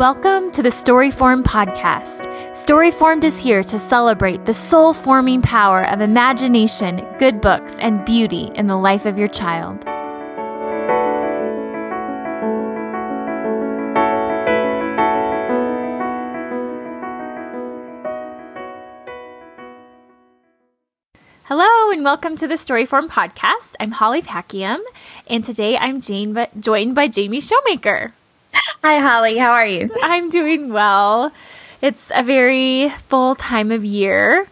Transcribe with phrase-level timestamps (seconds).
[0.00, 2.22] Welcome to the Storyformed podcast.
[2.52, 8.50] Storyformed is here to celebrate the soul forming power of imagination, good books, and beauty
[8.54, 9.84] in the life of your child.
[21.44, 23.74] Hello and welcome to the Storyformed podcast.
[23.78, 24.80] I'm Holly Packiam,
[25.28, 28.12] and today I'm Jane, joined by Jamie Showmaker.
[28.82, 29.36] Hi, Holly.
[29.36, 29.90] How are you?
[30.02, 31.32] I'm doing well.
[31.82, 34.46] It's a very full time of year,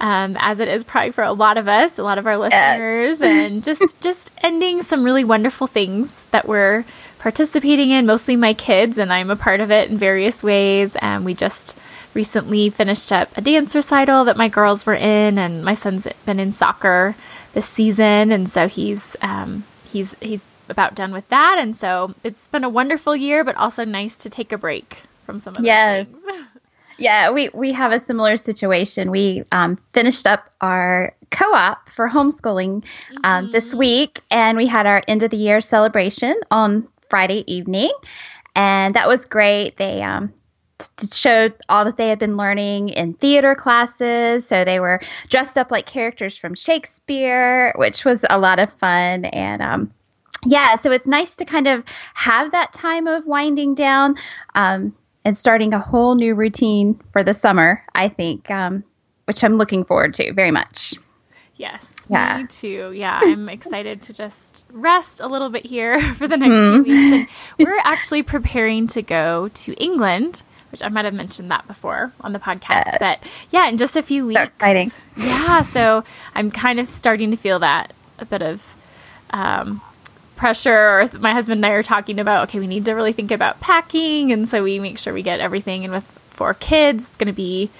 [0.00, 3.20] um, as it is probably for a lot of us, a lot of our listeners,
[3.20, 3.22] yes.
[3.22, 6.84] and just just ending some really wonderful things that we're
[7.20, 8.04] participating in.
[8.04, 10.96] Mostly my kids, and I'm a part of it in various ways.
[10.96, 11.78] And we just
[12.14, 16.40] recently finished up a dance recital that my girls were in, and my son's been
[16.40, 17.14] in soccer
[17.52, 22.48] this season, and so he's um, he's he's about done with that, and so it's
[22.48, 26.16] been a wonderful year, but also nice to take a break from some of yes.
[26.98, 29.10] yeah, we we have a similar situation.
[29.10, 32.84] We um, finished up our co-op for homeschooling
[33.24, 33.52] um, mm-hmm.
[33.52, 37.92] this week, and we had our end of the year celebration on Friday evening,
[38.54, 39.76] and that was great.
[39.76, 40.32] They um,
[41.12, 44.46] showed all that they had been learning in theater classes.
[44.46, 49.24] So they were dressed up like characters from Shakespeare, which was a lot of fun.
[49.26, 49.92] And um,
[50.44, 54.16] yeah, so it's nice to kind of have that time of winding down
[54.54, 54.94] um,
[55.24, 58.84] and starting a whole new routine for the summer, I think, um,
[59.24, 60.94] which I'm looking forward to very much.
[61.56, 62.38] Yes, yeah.
[62.38, 62.92] me too.
[62.94, 66.84] Yeah, I'm excited to just rest a little bit here for the next mm.
[66.84, 67.30] few weeks.
[67.58, 72.12] And we're actually preparing to go to England which I might have mentioned that before
[72.20, 72.84] on the podcast.
[72.84, 72.96] Yes.
[73.00, 74.38] But yeah, in just a few weeks.
[74.38, 74.92] So exciting.
[75.16, 78.76] Yeah, so I'm kind of starting to feel that a bit of
[79.30, 79.80] um,
[80.38, 81.10] pressure.
[81.18, 84.32] My husband and I are talking about okay, we need to really think about packing,
[84.32, 85.84] and so we make sure we get everything.
[85.84, 87.70] And with four kids, it's going to be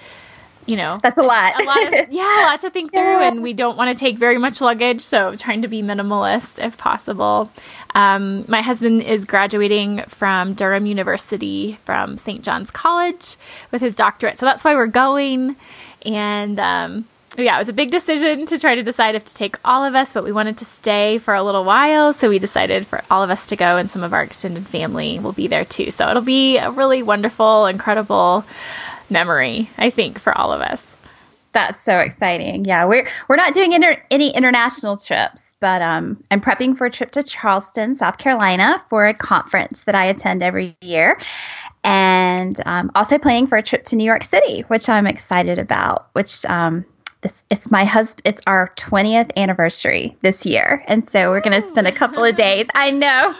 [0.66, 3.28] you know that's a lot a lot of yeah a lot to think through yeah.
[3.28, 6.76] and we don't want to take very much luggage so trying to be minimalist if
[6.76, 7.50] possible
[7.94, 13.36] um, my husband is graduating from durham university from st john's college
[13.70, 15.56] with his doctorate so that's why we're going
[16.04, 19.56] and um, yeah, it was a big decision to try to decide if to take
[19.64, 22.12] all of us, but we wanted to stay for a little while.
[22.12, 25.18] So we decided for all of us to go, and some of our extended family
[25.18, 25.90] will be there too.
[25.90, 28.44] So it'll be a really wonderful, incredible
[29.10, 30.84] memory, I think, for all of us.
[31.52, 32.64] That's so exciting.
[32.64, 36.90] Yeah, we're we're not doing inter- any international trips, but um, I'm prepping for a
[36.90, 41.18] trip to Charleston, South Carolina, for a conference that I attend every year,
[41.84, 46.08] and um, also planning for a trip to New York City, which I'm excited about.
[46.12, 46.84] Which um,
[47.22, 50.84] this it's my husband it's our 20th anniversary this year.
[50.86, 53.34] And so we're going to spend a couple of days i know.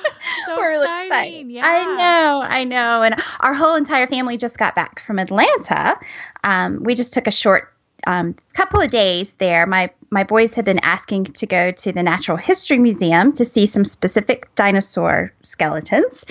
[0.47, 1.50] So we're really excited.
[1.50, 1.65] yeah.
[1.65, 3.03] i know i know.
[3.03, 5.99] And our whole entire family just got back from atlanta.
[6.44, 7.72] Um, we just took a short
[8.06, 9.67] um, couple of days there.
[9.67, 13.67] My my boys have been asking to go to the natural history museum to see
[13.67, 16.25] some specific dinosaur skeletons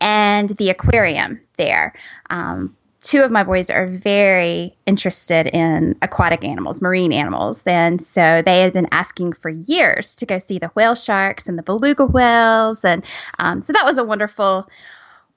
[0.00, 1.94] and the aquarium there.
[2.30, 7.62] Um, two of my boys are very interested in aquatic animals, marine animals.
[7.66, 11.58] And so they had been asking for years to go see the whale sharks and
[11.58, 12.82] the beluga whales.
[12.84, 13.04] And
[13.38, 14.68] um, so that was a wonderful,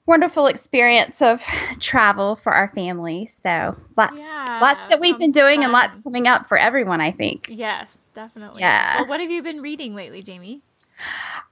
[0.06, 1.42] wonderful experience of
[1.78, 3.26] travel for our family.
[3.26, 5.64] So lots, yeah, lots that we've been doing fun.
[5.64, 7.48] and lots coming up for everyone, I think.
[7.50, 8.62] Yes, definitely.
[8.62, 9.02] Yeah.
[9.02, 10.62] Well, what have you been reading lately, Jamie?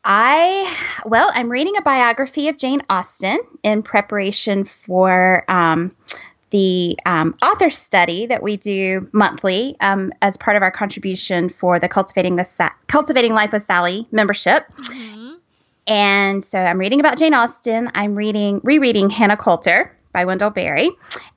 [0.09, 0.72] I,
[1.05, 5.94] well, I'm reading a biography of Jane Austen in preparation for um,
[6.50, 11.81] the um, author study that we do monthly um, as part of our contribution for
[11.81, 14.62] the Cultivating the Sa- Cultivating Life with Sally membership.
[14.78, 15.34] Mm-hmm.
[15.89, 17.91] And so I'm reading about Jane Austen.
[17.94, 20.91] I'm reading rereading Hannah Coulter by Wendell Berry,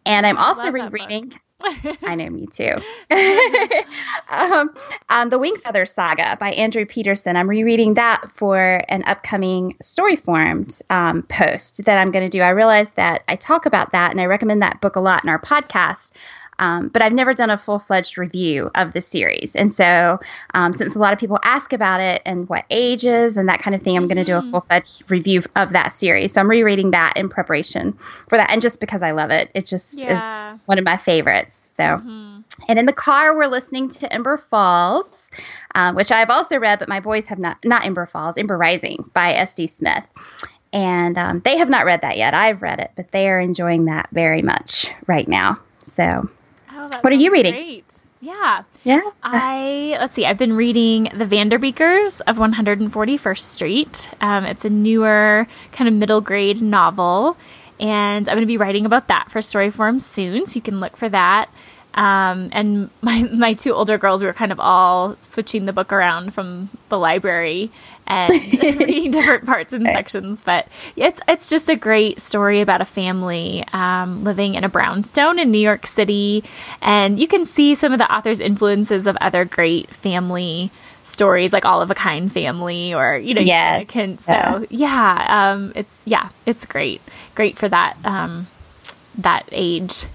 [0.06, 2.75] and I'm also rereading I know, me too.
[4.30, 4.74] um,
[5.09, 7.36] um, the Wingfeather Saga by Andrew Peterson.
[7.36, 12.42] I'm rereading that for an upcoming Storyformed um, post that I'm going to do.
[12.42, 15.30] I realize that I talk about that and I recommend that book a lot in
[15.30, 16.13] our podcast.
[16.59, 19.56] Um, but I've never done a full fledged review of the series.
[19.56, 20.19] And so,
[20.53, 23.73] um, since a lot of people ask about it and what ages and that kind
[23.73, 24.51] of thing, I'm going to do a mm-hmm.
[24.51, 26.33] full fledged review of that series.
[26.33, 27.97] So, I'm rereading that in preparation
[28.27, 28.51] for that.
[28.51, 30.53] And just because I love it, it just yeah.
[30.53, 31.71] is one of my favorites.
[31.73, 32.41] So, mm-hmm.
[32.67, 35.31] and in the car, we're listening to Ember Falls,
[35.75, 39.09] um, which I've also read, but my boys have not, not Ember Falls, Ember Rising
[39.13, 39.67] by S.D.
[39.67, 40.06] Smith
[40.71, 42.33] and um, they have not read that yet.
[42.33, 45.59] I've read it, but they are enjoying that very much right now.
[45.83, 46.29] So
[47.01, 47.53] what are you reading?
[47.53, 47.86] Great.
[48.21, 48.63] Yeah.
[48.83, 49.01] Yeah.
[49.24, 50.25] I let's see.
[50.25, 54.09] I've been reading The Vanderbeekers of 141st Street.
[54.19, 57.38] Um, it's a newer kind of middle grade novel,
[57.80, 60.97] and I'm going to be writing about that for Storyformed soon, so you can look
[60.97, 61.50] for that.
[61.94, 65.94] Um, and my my two older girls, we were kind of all switching the book
[65.94, 67.71] around from the library
[68.09, 70.41] and reading different parts and sections.
[70.41, 75.39] But it's it's just a great story about a family um, living in a brownstone
[75.39, 76.44] in New York City,
[76.81, 80.71] and you can see some of the author's influences of other great family
[81.03, 83.89] stories like all of a kind family or you know yes.
[83.89, 87.01] can so yeah um it's yeah it's great
[87.33, 88.45] great for that um
[89.17, 90.06] that age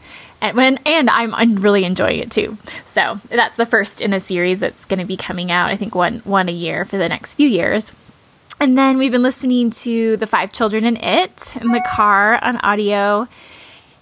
[0.44, 2.58] and when and I'm really enjoying it too.
[2.87, 5.70] So that's the first in a series that's going to be coming out.
[5.70, 7.93] I think one one a year for the next few years.
[8.61, 12.56] And then we've been listening to the Five Children in It in the car on
[12.58, 13.26] audio,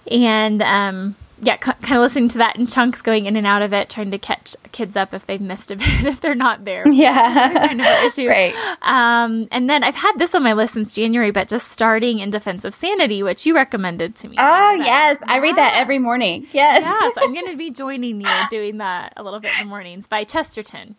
[0.09, 3.61] and um, yeah, c- kind of listening to that in chunks, going in and out
[3.61, 6.65] of it, trying to catch kids up if they've missed a bit, if they're not
[6.65, 6.87] there.
[6.87, 8.27] Yeah, kind of an issue.
[8.27, 8.53] right.
[8.81, 12.29] Um, and then I've had this on my list since January, but just starting in
[12.29, 14.35] Defense of Sanity, which you recommended to me.
[14.39, 16.47] Oh yes, I read that every morning.
[16.51, 19.69] Yes, yes, I'm going to be joining you doing that a little bit in the
[19.69, 20.95] mornings by Chesterton.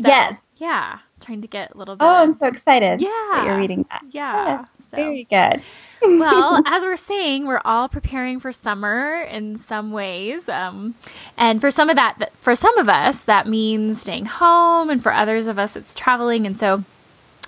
[0.00, 2.04] So, yes, yeah, trying to get a little bit.
[2.04, 3.00] Oh, I'm so excited.
[3.00, 4.02] Yeah, that you're reading that.
[4.10, 4.96] Yeah, yeah so.
[4.96, 5.62] very good
[6.02, 10.94] well, as we're saying, we're all preparing for summer in some ways, um,
[11.36, 15.12] and for some of that, for some of us, that means staying home, and for
[15.12, 16.46] others of us, it's traveling.
[16.46, 16.84] And so,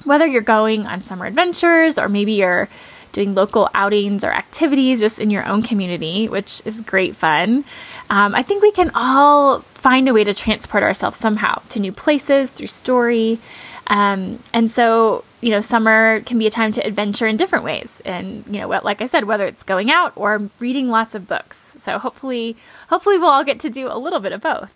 [0.05, 2.69] whether you're going on summer adventures or maybe you're
[3.15, 7.65] doing local outings or activities just in your own community, which is great fun.
[8.11, 11.93] Um, I think we can all find a way to transport ourselves somehow to new
[11.93, 13.39] places through story.
[13.89, 18.01] Um, and so, you know, summer can be a time to adventure in different ways.
[18.05, 21.77] And, you know, like I said, whether it's going out or reading lots of books.
[21.79, 22.57] So hopefully,
[22.89, 24.75] hopefully we'll all get to do a little bit of both.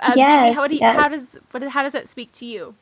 [0.00, 0.96] Um, yes, Jamie, how, do you, yes.
[0.96, 2.74] how does what, how does that speak to you?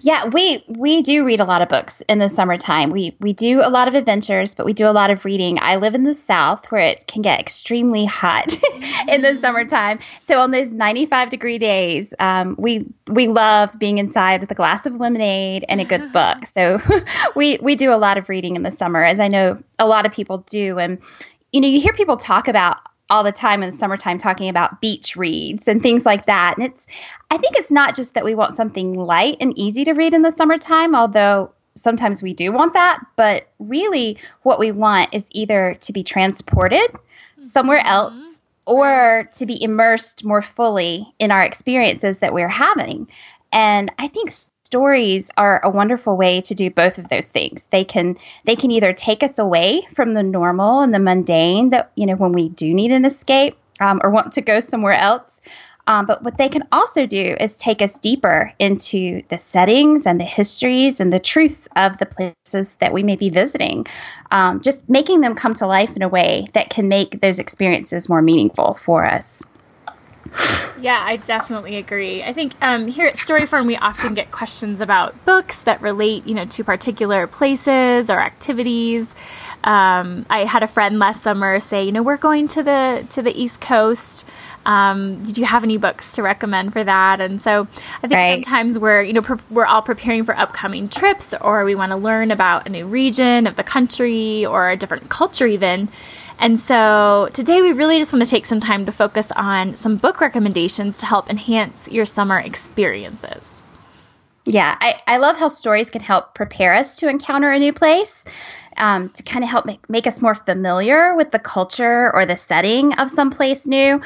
[0.00, 2.90] Yeah, we we do read a lot of books in the summertime.
[2.90, 5.58] We we do a lot of adventures, but we do a lot of reading.
[5.60, 8.54] I live in the south where it can get extremely hot
[9.08, 9.98] in the summertime.
[10.20, 14.86] So on those 95 degree days, um, we we love being inside with a glass
[14.86, 16.46] of lemonade and a good book.
[16.46, 16.78] So
[17.36, 20.06] we we do a lot of reading in the summer, as I know a lot
[20.06, 20.78] of people do.
[20.78, 20.98] And
[21.52, 22.78] you know, you hear people talk about
[23.14, 26.56] all the time in the summertime talking about beach reads and things like that.
[26.56, 26.88] And it's,
[27.30, 30.22] I think it's not just that we want something light and easy to read in
[30.22, 35.76] the summertime, although sometimes we do want that, but really what we want is either
[35.80, 36.90] to be transported
[37.44, 38.16] somewhere mm-hmm.
[38.16, 43.06] else or to be immersed more fully in our experiences that we're having.
[43.52, 44.32] And I think
[44.64, 47.68] stories are a wonderful way to do both of those things.
[47.68, 51.92] They can they can either take us away from the normal and the mundane that
[51.94, 55.40] you know when we do need an escape um, or want to go somewhere else.
[55.86, 60.18] Um, but what they can also do is take us deeper into the settings and
[60.18, 63.86] the histories and the truths of the places that we may be visiting,
[64.30, 68.08] um, just making them come to life in a way that can make those experiences
[68.08, 69.42] more meaningful for us.
[70.80, 72.22] Yeah, I definitely agree.
[72.22, 76.34] I think um, here at Storyformed, we often get questions about books that relate, you
[76.34, 79.14] know, to particular places or activities.
[79.62, 83.22] Um, I had a friend last summer say, you know, we're going to the to
[83.22, 84.26] the East Coast.
[84.66, 87.20] Um, did you have any books to recommend for that?
[87.20, 87.66] And so
[88.02, 88.44] I think right.
[88.44, 91.96] sometimes we're, you know, pre- we're all preparing for upcoming trips, or we want to
[91.96, 95.88] learn about a new region of the country or a different culture, even.
[96.38, 99.96] And so today we really just want to take some time to focus on some
[99.96, 103.62] book recommendations to help enhance your summer experiences.
[104.46, 108.26] Yeah, I, I love how stories can help prepare us to encounter a new place,
[108.76, 112.36] um, to kind of help make, make us more familiar with the culture or the
[112.36, 114.00] setting of some place new.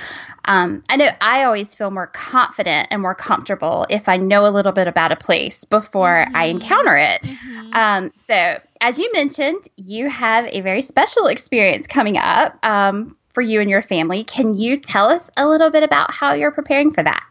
[0.48, 4.50] Um, I know I always feel more confident and more comfortable if I know a
[4.50, 6.36] little bit about a place before mm-hmm.
[6.36, 7.22] I encounter it.
[7.22, 7.70] Mm-hmm.
[7.74, 13.42] Um, so as you mentioned, you have a very special experience coming up um, for
[13.42, 14.24] you and your family.
[14.24, 17.27] Can you tell us a little bit about how you're preparing for that?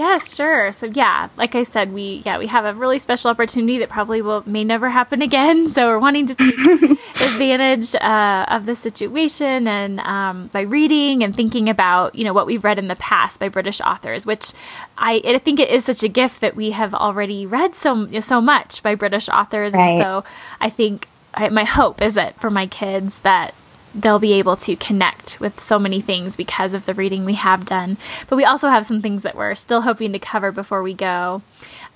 [0.00, 0.72] Yes, sure.
[0.72, 4.22] So yeah, like I said, we yeah we have a really special opportunity that probably
[4.22, 5.68] will may never happen again.
[5.80, 6.58] So we're wanting to take
[7.20, 12.46] advantage uh, of the situation and um, by reading and thinking about you know what
[12.46, 14.54] we've read in the past by British authors, which
[14.96, 18.40] I, I think it is such a gift that we have already read so so
[18.40, 19.90] much by British authors, right.
[19.90, 20.24] and so
[20.62, 23.54] I think I, my hope is that for my kids that
[23.94, 27.64] they'll be able to connect with so many things because of the reading we have
[27.64, 27.96] done.
[28.28, 31.42] But we also have some things that we're still hoping to cover before we go.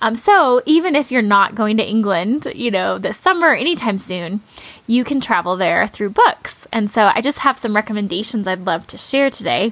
[0.01, 4.41] Um, so even if you're not going to England, you know, this summer, anytime soon,
[4.87, 6.67] you can travel there through books.
[6.71, 9.71] And so I just have some recommendations I'd love to share today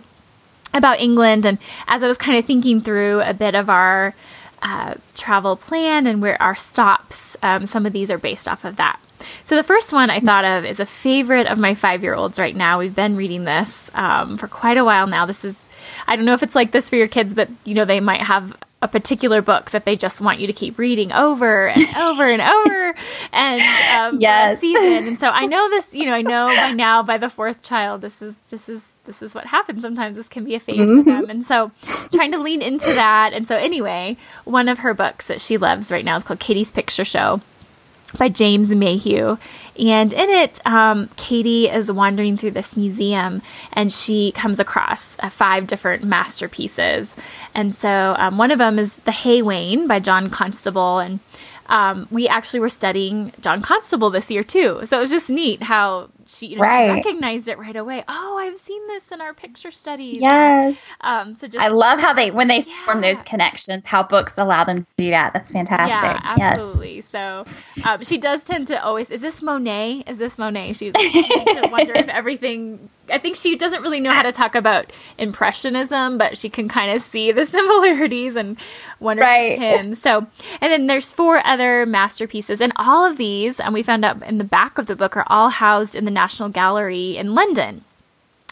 [0.73, 1.45] about England.
[1.45, 4.15] And as I was kind of thinking through a bit of our
[4.61, 8.77] uh, travel plan and where our stops, um, some of these are based off of
[8.77, 8.99] that.
[9.43, 12.39] So the first one I thought of is a favorite of my five year olds
[12.39, 12.79] right now.
[12.79, 15.25] We've been reading this um, for quite a while now.
[15.25, 15.63] This is,
[16.07, 18.21] I don't know if it's like this for your kids, but you know, they might
[18.21, 22.25] have a particular book that they just want you to keep reading over and over
[22.25, 22.95] and over
[23.31, 24.59] and um, yes.
[24.59, 25.07] season.
[25.07, 28.01] And so I know this, you know, I know by now by the fourth child,
[28.01, 30.17] this is this is this is what happens sometimes.
[30.17, 31.03] This can be a phase mm-hmm.
[31.03, 31.29] for them.
[31.29, 31.71] And so
[32.11, 33.31] trying to lean into that.
[33.31, 36.71] And so anyway, one of her books that she loves right now is called Katie's
[36.71, 37.41] Picture Show
[38.17, 39.37] by James Mayhew.
[39.79, 43.41] And in it, um, Katie is wandering through this museum
[43.71, 47.15] and she comes across uh, five different masterpieces.
[47.55, 50.99] And so um, one of them is The Hay Wain by John Constable.
[50.99, 51.19] And
[51.67, 54.81] um, we actually were studying John Constable this year too.
[54.85, 56.87] So it was just neat how she, you know, right.
[56.87, 58.03] she recognized it right away.
[58.07, 60.21] Oh, I've seen this in our picture studies.
[60.21, 60.77] Yes.
[61.01, 62.85] um, so just I love how they when they yeah.
[62.85, 65.33] form those connections, how books allow them to do that.
[65.33, 66.11] That's fantastic.
[66.11, 66.95] Yeah, absolutely.
[66.95, 67.07] Yes.
[67.07, 67.45] So
[67.85, 69.09] um, she does tend to always.
[69.11, 70.03] Is this Monet?
[70.07, 70.73] Is this Monet?
[70.73, 71.23] She, she
[71.71, 76.37] wonder if everything I think she doesn't really know how to talk about impressionism, but
[76.37, 78.57] she can kind of see the similarities and
[78.99, 79.51] wonder right.
[79.51, 79.95] if it's him.
[79.95, 80.27] So,
[80.61, 84.37] and then there's four other masterpieces, and all of these, and we found out in
[84.37, 87.83] the back of the book, are all housed in the National Gallery in London.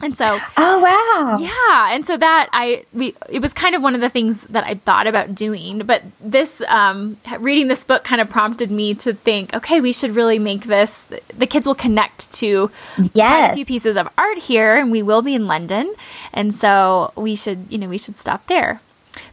[0.01, 3.95] And so, oh wow, yeah, and so that I we it was kind of one
[3.95, 8.19] of the things that I thought about doing, but this um, reading this book kind
[8.19, 11.05] of prompted me to think, okay, we should really make this.
[11.37, 12.71] The kids will connect to
[13.13, 13.53] yes.
[13.53, 15.93] a few pieces of art here, and we will be in London,
[16.33, 18.81] and so we should you know we should stop there.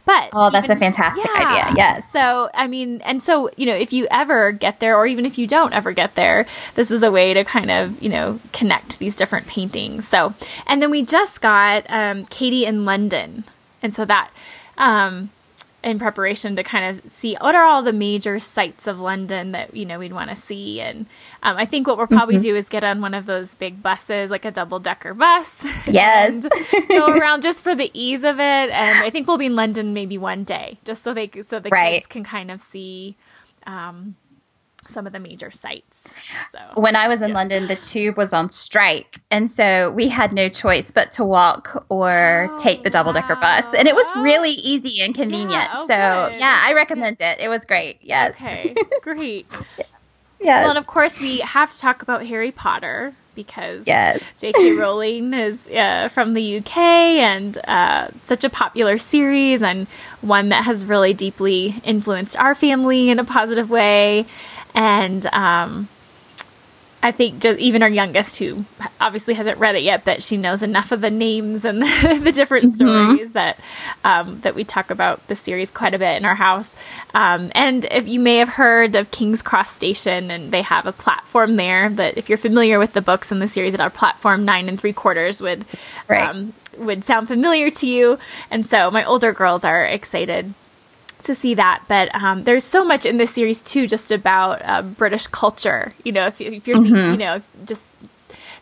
[0.09, 1.67] But oh, that's even, a fantastic yeah.
[1.67, 1.73] idea.
[1.77, 2.11] Yes.
[2.11, 5.37] So, I mean, and so, you know, if you ever get there, or even if
[5.37, 8.97] you don't ever get there, this is a way to kind of, you know, connect
[8.97, 10.07] these different paintings.
[10.07, 10.33] So,
[10.65, 13.43] and then we just got um, Katie in London.
[13.83, 14.31] And so that,
[14.79, 15.29] um,
[15.83, 19.73] in preparation to kind of see what are all the major sites of London that
[19.75, 21.05] you know we'd want to see, and
[21.43, 22.43] um, I think what we'll probably mm-hmm.
[22.43, 25.65] do is get on one of those big buses, like a double decker bus.
[25.89, 26.47] Yes,
[26.87, 29.93] go around just for the ease of it, and I think we'll be in London
[29.93, 31.95] maybe one day, just so they so the right.
[31.95, 33.15] kids can kind of see.
[33.65, 34.15] Um,
[34.87, 36.13] some of the major sites.
[36.51, 37.35] So when I was in yeah.
[37.35, 41.85] London, the tube was on strike, and so we had no choice but to walk
[41.89, 43.57] or oh, take the double decker wow.
[43.57, 45.51] bus, and it was really easy and convenient.
[45.51, 46.39] Yeah, oh, so good.
[46.39, 47.39] yeah, I recommend it.
[47.39, 47.99] It was great.
[48.01, 48.35] Yes.
[48.35, 48.75] Okay.
[49.01, 49.45] Great.
[50.39, 50.61] yeah.
[50.61, 54.39] Well, and of course we have to talk about Harry Potter because yes.
[54.41, 54.73] J.K.
[54.77, 59.87] Rowling is uh, from the UK and uh, such a popular series and
[60.21, 64.25] one that has really deeply influenced our family in a positive way
[64.79, 65.89] and um,
[67.03, 68.63] I think just even our youngest, who
[69.01, 72.31] obviously hasn't read it yet, but she knows enough of the names and the, the
[72.31, 72.75] different mm-hmm.
[72.75, 73.59] stories that
[74.05, 76.73] um, that we talk about the series quite a bit in our house.
[77.13, 80.93] Um, and if you may have heard of King's Cross Station, and they have a
[80.93, 84.45] platform there that, if you're familiar with the books in the series, that our platform
[84.45, 85.65] nine and three quarters would
[86.07, 86.29] right.
[86.29, 88.17] um, would sound familiar to you.
[88.49, 90.53] And so my older girls are excited
[91.23, 91.83] to see that.
[91.87, 95.93] But um, there's so much in this series too, just about uh, British culture.
[96.03, 97.11] You know, if, if you're mm-hmm.
[97.11, 97.89] you know, just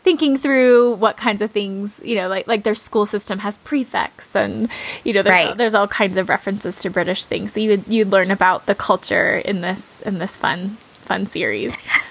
[0.02, 4.34] thinking through what kinds of things, you know, like like their school system has prefects,
[4.34, 4.68] and
[5.04, 5.48] you know, there's right.
[5.48, 7.52] all, there's all kinds of references to British things.
[7.52, 11.74] So you would you learn about the culture in this in this fun fun series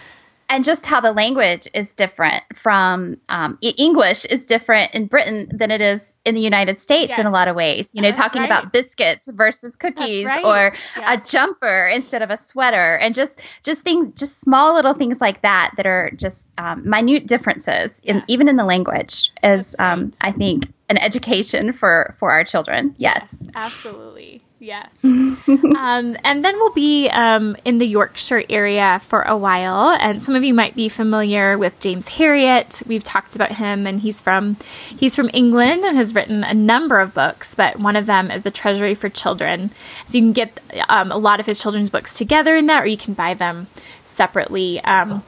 [0.49, 5.71] and just how the language is different from um, English is different in Britain than
[5.71, 7.19] it is in the United States yes.
[7.19, 7.93] in a lot of ways.
[7.93, 8.49] You know, That's talking right.
[8.49, 10.43] about biscuits versus cookies right.
[10.43, 11.13] or yeah.
[11.13, 15.41] a jumper instead of a sweater, and just just things, just small little things like
[15.41, 20.31] that that are just um, minute differences in even in the language is, um, I
[20.31, 22.95] think, an education for for our children.
[22.97, 24.41] yes, absolutely.
[24.59, 24.91] Yes.
[25.03, 29.95] um, and then we'll be um, in the Yorkshire area for a while.
[30.01, 32.85] And some of you might be familiar with James Herriot.
[32.87, 34.57] We've talked about him, and he's from
[34.97, 37.53] he's from England and has written a number of books.
[37.53, 39.69] But one of them is The Treasury for Children.
[40.07, 42.87] So you can get um, a lot of his children's books together in that, or
[42.87, 43.67] you can buy them
[44.05, 44.83] separately.
[44.83, 45.23] Um,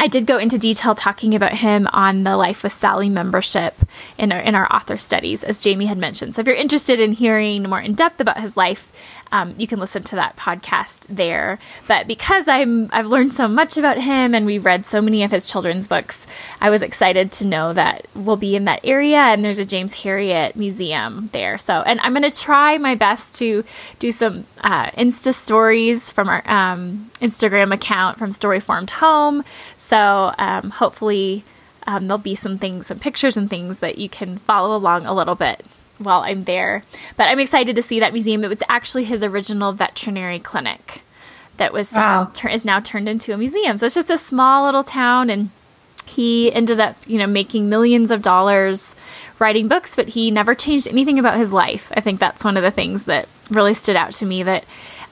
[0.00, 3.74] I did go into detail talking about him on the Life with Sally membership
[4.16, 6.36] in our in our author studies, as Jamie had mentioned.
[6.36, 8.92] So if you're interested in hearing more in depth about his life,
[9.32, 11.58] um, you can listen to that podcast there.
[11.86, 15.30] But because I'm I've learned so much about him and we've read so many of
[15.30, 16.26] his children's books,
[16.60, 19.96] I was excited to know that we'll be in that area and there's a James
[19.96, 21.58] Herriot museum there.
[21.58, 23.64] So and I'm going to try my best to
[23.98, 29.44] do some uh, Insta stories from our um, Instagram account from Story Formed Home.
[29.76, 31.44] So um, hopefully.
[31.86, 35.14] Um, there'll be some things, some pictures and things that you can follow along a
[35.14, 35.64] little bit
[35.98, 36.84] while I'm there.
[37.16, 38.44] But I'm excited to see that museum.
[38.44, 41.02] It was actually his original veterinary clinic
[41.56, 42.30] that was wow.
[42.42, 43.78] um, is now turned into a museum.
[43.78, 45.50] So it's just a small little town, and
[46.06, 48.94] he ended up, you know, making millions of dollars
[49.38, 51.92] writing books, but he never changed anything about his life.
[51.94, 54.64] I think that's one of the things that really stood out to me that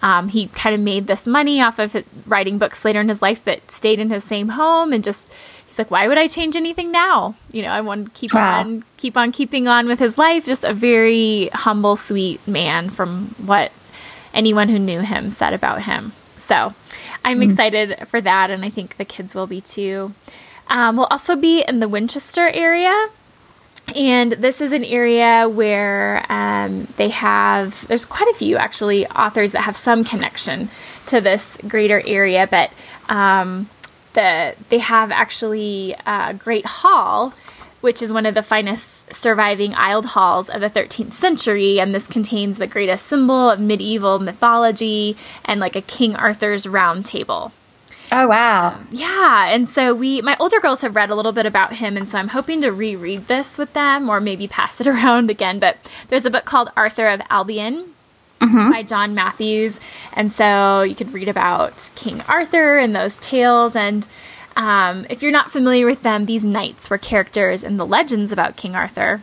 [0.06, 3.44] um, he kind of made this money off of writing books later in his life,
[3.44, 5.32] but stayed in his same home and just
[5.66, 7.34] he's like, why would I change anything now?
[7.50, 8.60] You know, I want to keep wow.
[8.60, 10.46] on, keep on keeping on with his life.
[10.46, 13.72] Just a very humble, sweet man from what
[14.32, 16.12] anyone who knew him said about him.
[16.36, 16.72] So
[17.24, 20.14] I'm mm excited for that, and I think the kids will be too.
[20.68, 23.08] Um, we'll also be in the Winchester area.
[23.94, 29.52] And this is an area where um, they have, there's quite a few actually authors
[29.52, 30.68] that have some connection
[31.06, 32.70] to this greater area, but
[33.08, 33.70] um,
[34.14, 37.32] the, they have actually a great hall,
[37.80, 41.78] which is one of the finest surviving aisled halls of the 13th century.
[41.78, 47.06] And this contains the greatest symbol of medieval mythology and like a King Arthur's round
[47.06, 47.52] table.
[48.12, 48.80] Oh wow.
[48.90, 52.06] Yeah, and so we my older girls have read a little bit about him and
[52.06, 55.76] so I'm hoping to reread this with them or maybe pass it around again, but
[56.08, 57.94] there's a book called Arthur of Albion
[58.40, 58.70] mm-hmm.
[58.70, 59.80] by John Matthews.
[60.12, 64.06] And so you could read about King Arthur and those tales and
[64.56, 68.56] um, if you're not familiar with them, these knights were characters in the legends about
[68.56, 69.20] King Arthur.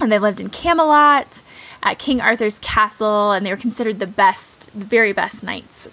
[0.00, 1.42] And they lived in Camelot,
[1.84, 5.86] at King Arthur's castle, and they were considered the best, the very best knights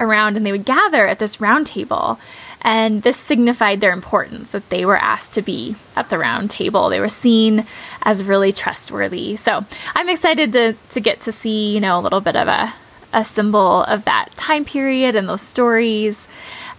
[0.00, 2.18] around and they would gather at this round table.
[2.60, 6.88] And this signified their importance that they were asked to be at the round table.
[6.88, 7.66] They were seen
[8.02, 9.36] as really trustworthy.
[9.36, 9.64] So
[9.94, 12.74] I'm excited to, to get to see, you know, a little bit of a,
[13.12, 16.26] a symbol of that time period and those stories.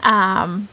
[0.04, 0.68] Um,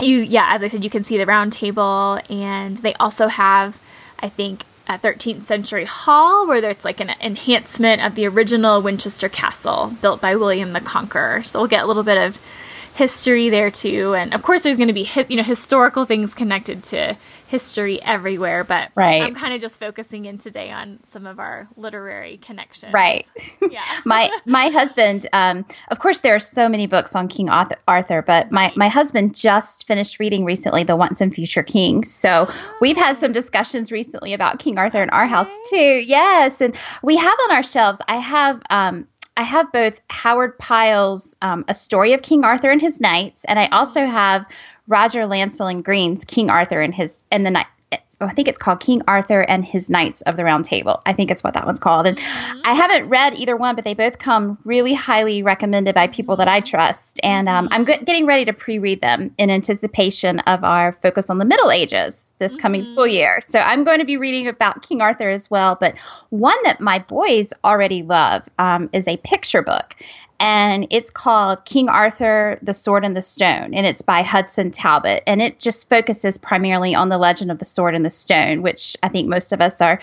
[0.00, 3.78] you, yeah, as I said, you can see the round table, and they also have,
[4.18, 9.28] I think, a 13th century hall where there's like an enhancement of the original Winchester
[9.28, 11.42] Castle built by William the Conqueror.
[11.42, 12.40] So we'll get a little bit of
[12.94, 16.82] history there too, and of course there's going to be you know historical things connected
[16.84, 17.16] to
[17.52, 18.64] history everywhere.
[18.64, 19.22] But right.
[19.22, 22.94] I'm kind of just focusing in today on some of our literary connections.
[22.94, 23.26] Right.
[23.70, 23.82] Yeah.
[24.06, 28.50] my my husband, um, of course, there are so many books on King Arthur, but
[28.50, 32.04] my my husband just finished reading recently the Once and Future King.
[32.04, 32.76] So oh.
[32.80, 36.02] we've had some discussions recently about King Arthur in our house too.
[36.06, 38.00] Yes, and we have on our shelves.
[38.08, 42.80] I have um, I have both Howard Pyle's um, A Story of King Arthur and
[42.80, 44.46] His Knights, and I also have
[44.88, 47.66] Roger Lancelyn Green's King Arthur and his and the night.
[48.20, 51.02] I think it's called King Arthur and His Knights of the Round Table.
[51.06, 52.06] I think it's what that one's called.
[52.06, 52.60] And mm-hmm.
[52.64, 56.48] I haven't read either one, but they both come really highly recommended by people that
[56.48, 57.18] I trust.
[57.22, 61.30] And um, I'm g- getting ready to pre read them in anticipation of our focus
[61.30, 62.60] on the Middle Ages this mm-hmm.
[62.60, 63.40] coming school year.
[63.40, 65.76] So I'm going to be reading about King Arthur as well.
[65.78, 65.94] But
[66.30, 69.96] one that my boys already love um, is a picture book
[70.40, 75.22] and it's called King Arthur, the Sword and the Stone, and it's by Hudson Talbot.
[75.26, 78.96] And it just focuses primarily on the legend of the sword and the stone, which
[79.02, 80.00] I think most of us are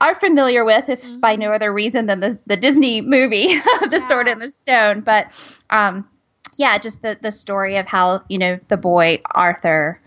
[0.00, 1.20] are familiar with, if mm-hmm.
[1.20, 3.46] by no other reason than the, the Disney movie,
[3.80, 4.08] The yeah.
[4.08, 5.00] Sword and the Stone.
[5.02, 5.26] But
[5.70, 6.08] um,
[6.56, 10.00] yeah, just the, the story of how, you know, the boy Arthur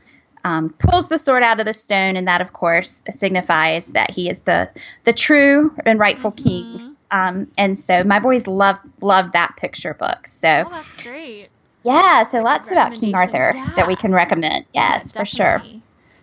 [0.45, 4.29] um, pulls the sword out of the stone, and that, of course, signifies that he
[4.29, 4.69] is the
[5.03, 6.77] the true and rightful mm-hmm.
[6.77, 10.27] king um, and so my boys love love that picture book.
[10.27, 11.49] So oh, that's great.
[11.83, 13.73] Yeah, so lots about King Arthur yeah.
[13.75, 14.65] that we can recommend.
[14.73, 15.61] Yes, yeah, for sure.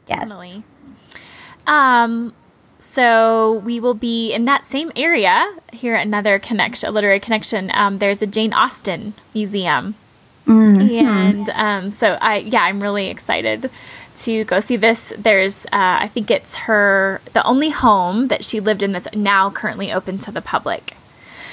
[0.06, 0.64] Definitely.
[1.08, 1.22] Yes.
[1.68, 2.34] Um,
[2.80, 5.94] so we will be in that same area here.
[5.94, 7.70] Another connection, a literary connection.
[7.74, 9.94] Um, there's a Jane Austen museum,
[10.46, 11.06] mm-hmm.
[11.06, 13.70] and um, so I yeah, I'm really excited
[14.16, 15.12] to go see this.
[15.16, 19.50] There's, uh, I think it's her, the only home that she lived in that's now
[19.50, 20.96] currently open to the public.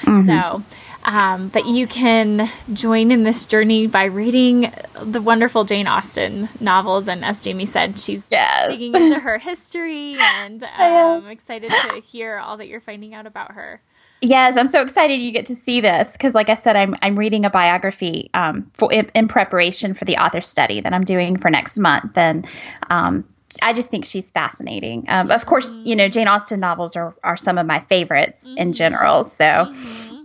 [0.02, 0.26] Mm-hmm.
[0.26, 0.62] So,
[1.02, 7.08] um, but you can join in this journey by reading the wonderful Jane Austen novels.
[7.08, 8.68] And as Jamie said, she's yes.
[8.68, 13.26] digging into her history, and I'm um, excited to hear all that you're finding out
[13.26, 13.80] about her.
[14.22, 17.18] Yes, I'm so excited you get to see this because, like I said, I'm I'm
[17.18, 21.38] reading a biography um, for in, in, preparation for the author study that I'm doing
[21.38, 22.46] for next month, and
[22.90, 23.24] um,
[23.62, 25.06] I just think she's fascinating.
[25.08, 28.58] Um, of course, you know Jane Austen novels are are some of my favorites mm-hmm.
[28.58, 29.24] in general.
[29.24, 29.44] So.
[29.44, 30.16] Mm-hmm.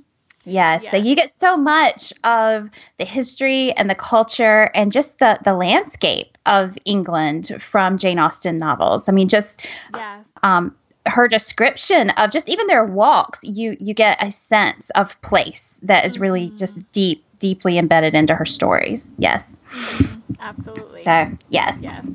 [0.47, 0.84] Yes.
[0.84, 0.91] yes.
[0.91, 5.55] So you get so much of the history and the culture and just the the
[5.55, 9.10] landscape of England from Jane Austen novels.
[9.10, 10.27] I mean, just yes.
[10.43, 15.79] um, her description of just even their walks, you you get a sense of place
[15.83, 16.57] that is really mm-hmm.
[16.57, 19.13] just deep, deeply embedded into her stories.
[19.17, 20.33] Yes, mm-hmm.
[20.39, 21.03] absolutely.
[21.03, 22.05] So yes, yes.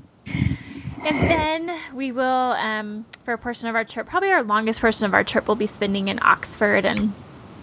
[1.02, 5.06] And then we will, um, for a portion of our trip, probably our longest portion
[5.06, 7.16] of our trip, we'll be spending in Oxford, and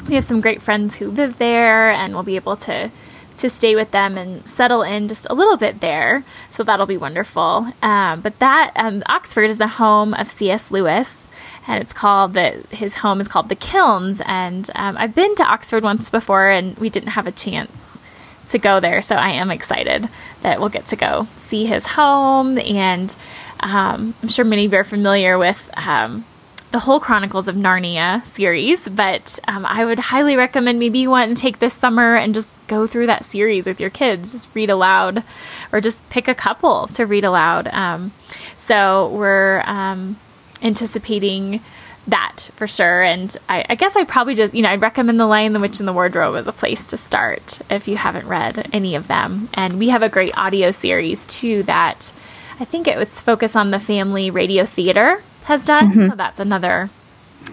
[0.08, 2.90] we have some great friends who live there, and we'll be able to
[3.38, 6.24] to stay with them and settle in just a little bit there.
[6.52, 7.68] So that'll be wonderful.
[7.82, 10.72] Um, but that um, Oxford is the home of C.S.
[10.72, 11.28] Lewis,
[11.68, 14.22] and it's called that his home is called the Kilns.
[14.26, 18.00] And um, I've been to Oxford once before, and we didn't have a chance
[18.48, 19.02] to go there.
[19.02, 20.10] So I am excited
[20.42, 22.58] that we'll get to go see his home.
[22.58, 23.16] And
[23.60, 26.26] um, I'm sure many of you are familiar with um,
[26.72, 31.36] the whole Chronicles of Narnia series, but um, I would highly recommend maybe you want
[31.36, 34.34] to take this summer and just go through that series with your kids.
[34.34, 35.24] Just read aloud
[35.72, 37.68] or just pick a couple to read aloud.
[37.68, 38.12] Um,
[38.58, 40.18] so we're um,
[40.62, 41.62] anticipating
[42.08, 43.02] that for sure.
[43.02, 45.80] And I, I, guess I probably just, you know, I'd recommend The Lion, the Witch,
[45.80, 49.50] and the Wardrobe as a place to start if you haven't read any of them.
[49.54, 52.12] And we have a great audio series too that
[52.60, 55.92] I think it was focused on the family radio theater has done.
[55.92, 56.10] Mm-hmm.
[56.10, 56.90] So that's another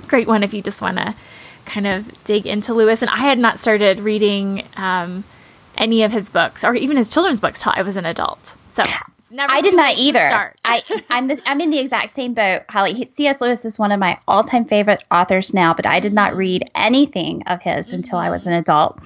[0.08, 1.14] great one if you just want to
[1.64, 3.02] kind of dig into Lewis.
[3.02, 5.22] And I had not started reading um,
[5.76, 8.56] any of his books or even his children's books till I was an adult.
[8.72, 8.82] So
[9.38, 10.52] I did not either.
[10.64, 13.06] I I'm the, I'm in the exact same boat, Holly.
[13.06, 13.40] C.S.
[13.40, 16.68] Lewis is one of my all time favorite authors now, but I did not read
[16.74, 17.96] anything of his mm-hmm.
[17.96, 19.00] until I was an adult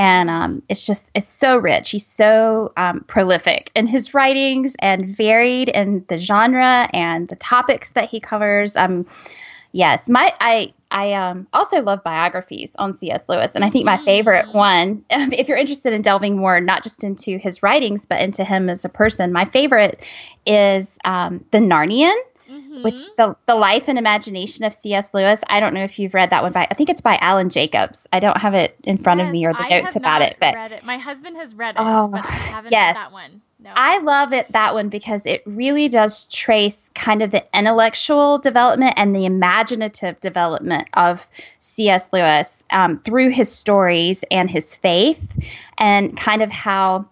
[0.00, 1.90] and um, it's just it's so rich.
[1.90, 7.90] He's so um, prolific in his writings and varied in the genre and the topics
[7.90, 8.76] that he covers.
[8.76, 9.06] Um,
[9.72, 13.28] yes, my I I um, also love biographies on C.S.
[13.28, 14.54] Lewis, and I think my favorite mm.
[14.54, 18.70] one, if you're interested in delving more not just into his writings but into him
[18.70, 20.02] as a person, my favorite
[20.46, 22.16] is um, the Narnian
[22.70, 22.82] mm-hmm.
[22.82, 25.12] which the the life and imagination of C.S.
[25.12, 25.42] Lewis.
[25.48, 26.66] I don't know if you've read that one by.
[26.70, 28.08] I think it's by Alan Jacobs.
[28.12, 30.36] I don't have it in front yes, of me or the I notes about it,
[30.40, 30.84] but it.
[30.84, 32.96] my husband has read it, oh, but I haven't yes.
[32.96, 33.42] read that one.
[33.62, 33.72] No.
[33.76, 38.94] I love it that one because it really does trace kind of the intellectual development
[38.96, 41.28] and the imaginative development of
[41.58, 42.10] C.S.
[42.10, 45.38] Lewis um, through his stories and his faith,
[45.76, 47.06] and kind of how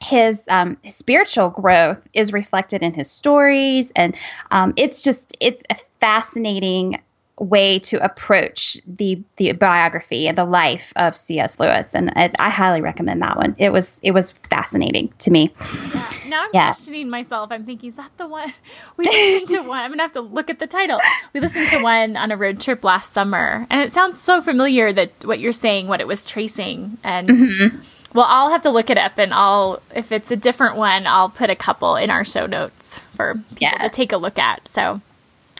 [0.00, 4.16] his, um, spiritual growth is reflected in his stories and
[4.50, 7.00] um, it's just it's a fascinating
[7.40, 11.60] way to approach the the biography and the life of C.S.
[11.60, 13.54] Lewis, and I, I highly recommend that one.
[13.58, 15.52] It was it was fascinating to me.
[15.94, 16.10] Yeah.
[16.26, 16.66] Now I'm yeah.
[16.66, 17.50] questioning myself.
[17.52, 18.52] I'm thinking, is that the one
[18.96, 19.68] we listened to?
[19.68, 21.00] One I'm gonna have to look at the title.
[21.32, 24.92] We listened to one on a road trip last summer, and it sounds so familiar
[24.92, 27.28] that what you're saying, what it was tracing, and.
[27.28, 27.78] Mm-hmm
[28.14, 31.28] well, I'll have to look it up, and I'll if it's a different one, I'll
[31.28, 33.82] put a couple in our show notes for people yes.
[33.82, 34.66] to take a look at.
[34.68, 35.00] So,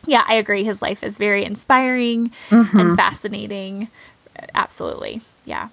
[0.07, 0.65] yeah, I agree.
[0.65, 2.79] His life is very inspiring mm-hmm.
[2.79, 3.89] and fascinating.
[4.55, 5.69] Absolutely, yeah.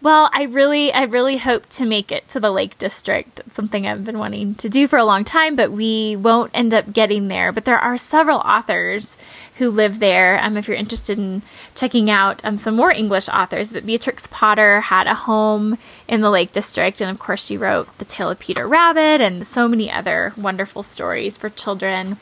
[0.00, 3.40] Well, I really, I really hope to make it to the Lake District.
[3.44, 6.72] It's something I've been wanting to do for a long time, but we won't end
[6.72, 7.50] up getting there.
[7.50, 9.16] But there are several authors
[9.56, 10.38] who live there.
[10.40, 11.42] Um, if you're interested in
[11.74, 16.30] checking out um, some more English authors, but Beatrix Potter had a home in the
[16.30, 19.90] Lake District, and of course, she wrote The Tale of Peter Rabbit and so many
[19.90, 22.18] other wonderful stories for children.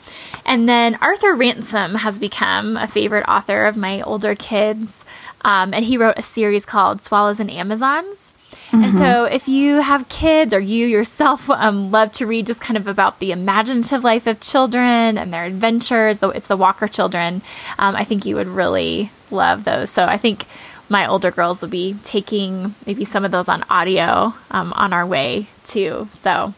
[0.47, 5.05] And then Arthur Ransome has become a favorite author of my older kids.
[5.43, 8.33] Um, and he wrote a series called Swallows and Amazons.
[8.71, 8.85] Mm-hmm.
[8.85, 12.77] And so, if you have kids or you yourself um, love to read just kind
[12.77, 17.43] of about the imaginative life of children and their adventures, it's the Walker children,
[17.79, 19.91] um, I think you would really love those.
[19.91, 20.47] So, I think
[20.89, 25.07] my older girls will be taking maybe some of those on audio um, on our
[25.07, 26.09] way too.
[26.21, 26.55] So,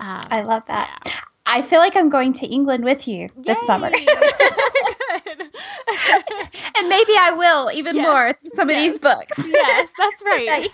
[0.00, 1.02] um, I love that.
[1.06, 1.12] Yeah.
[1.44, 3.66] I feel like I'm going to England with you this Yay.
[3.66, 3.90] summer.
[6.76, 8.06] and maybe I will even yes.
[8.06, 8.78] more through some yes.
[8.78, 9.48] of these books.
[9.48, 10.68] Yes, that's right.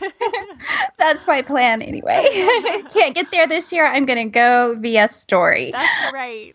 [0.98, 2.26] that's my plan anyway.
[2.92, 3.86] Can't get there this year.
[3.86, 5.72] I'm going to go via story.
[5.72, 6.54] That's right.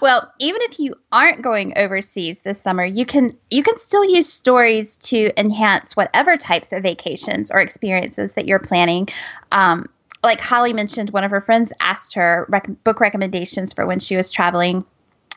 [0.00, 4.30] well, even if you aren't going overseas this summer, you can you can still use
[4.30, 9.08] stories to enhance whatever types of vacations or experiences that you're planning.
[9.52, 9.86] Um,
[10.22, 14.16] like Holly mentioned, one of her friends asked her rec- book recommendations for when she
[14.16, 14.84] was traveling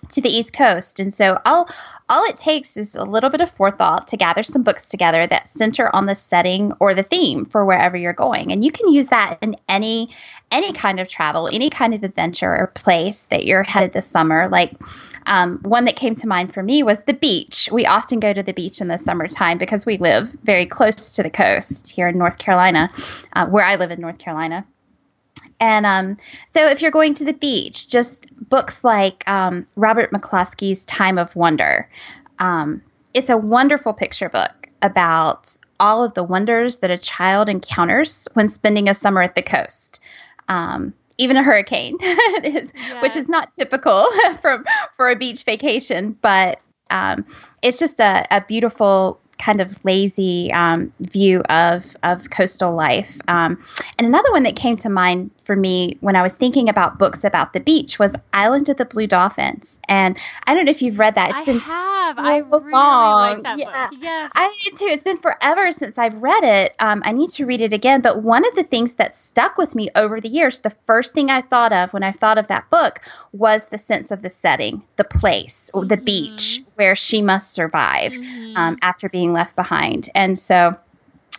[0.10, 1.00] to the East Coast.
[1.00, 1.70] And so all
[2.10, 5.50] all it takes is a little bit of forethought to gather some books together that
[5.50, 8.52] center on the setting or the theme for wherever you're going.
[8.52, 10.10] And you can use that in any
[10.52, 14.48] any kind of travel, any kind of adventure or place that you're headed this summer.
[14.50, 14.74] Like
[15.26, 17.70] um, one that came to mind for me was the beach.
[17.72, 21.24] We often go to the beach in the summertime because we live very close to
[21.24, 22.90] the coast here in North Carolina,
[23.34, 24.66] uh, where I live in North Carolina.
[25.60, 30.86] And um, so, if you're going to the beach, just books like um, Robert McCloskey's
[30.86, 31.90] Time of Wonder.
[32.40, 32.82] Um,
[33.14, 38.48] it's a wonderful picture book about all of the wonders that a child encounters when
[38.48, 40.02] spending a summer at the coast.
[40.48, 41.98] Um, even a hurricane,
[42.44, 43.02] is, yes.
[43.02, 44.08] which is not typical
[44.42, 44.64] for,
[44.96, 47.26] for a beach vacation, but um,
[47.62, 53.18] it's just a, a beautiful kind of lazy um, view of of coastal life.
[53.28, 53.64] Um,
[53.98, 57.24] and another one that came to mind for me when I was thinking about books
[57.24, 59.82] about the beach was Island of the Blue Dolphins.
[59.90, 61.32] And I don't know if you've read that.
[61.32, 62.16] It's I been have.
[62.16, 63.34] so I really long.
[63.36, 63.88] like that yeah.
[63.90, 64.00] book.
[64.02, 64.32] Yes.
[64.36, 64.86] I did too.
[64.86, 66.76] It's been forever since I've read it.
[66.80, 68.02] Um, I need to read it again.
[68.02, 71.30] But one of the things that stuck with me over the years, the first thing
[71.30, 73.02] I thought of when I thought of that book
[73.34, 78.14] was the sense of the setting, the place, or the beach where she must survive
[78.14, 78.56] Mhm.
[78.58, 80.10] um, after being left behind.
[80.16, 80.76] And so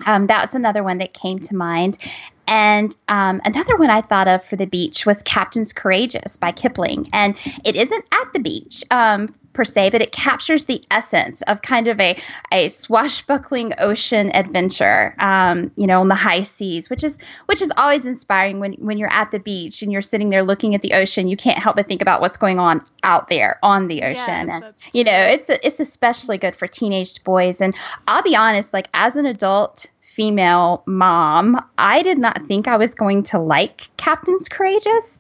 [0.07, 1.97] um, that's another one that came to mind.
[2.47, 7.07] And um, another one I thought of for the beach was Captains Courageous by Kipling.
[7.13, 11.63] And it isn't at the beach um, per se, but it captures the essence of
[11.63, 12.21] kind of a,
[12.53, 17.73] a swashbuckling ocean adventure, um, you know, on the high seas, which is which is
[17.77, 20.93] always inspiring when, when you're at the beach and you're sitting there looking at the
[20.93, 21.29] ocean.
[21.29, 24.49] You can't help but think about what's going on out there on the ocean.
[24.49, 27.61] Yes, and you know, it's it's especially good for teenage boys.
[27.61, 27.75] And
[28.09, 32.95] I'll be honest, like as an adult female mom, I did not think I was
[32.95, 35.19] going to like Captains Courageous.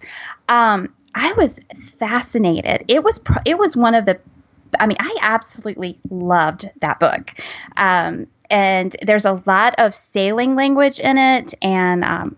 [0.49, 1.61] Um, I was
[1.99, 2.85] fascinated.
[2.89, 4.21] It was pro- it was one of the
[4.81, 7.35] I mean, I absolutely loved that book.
[7.77, 12.37] Um, and there's a lot of sailing language in it and um,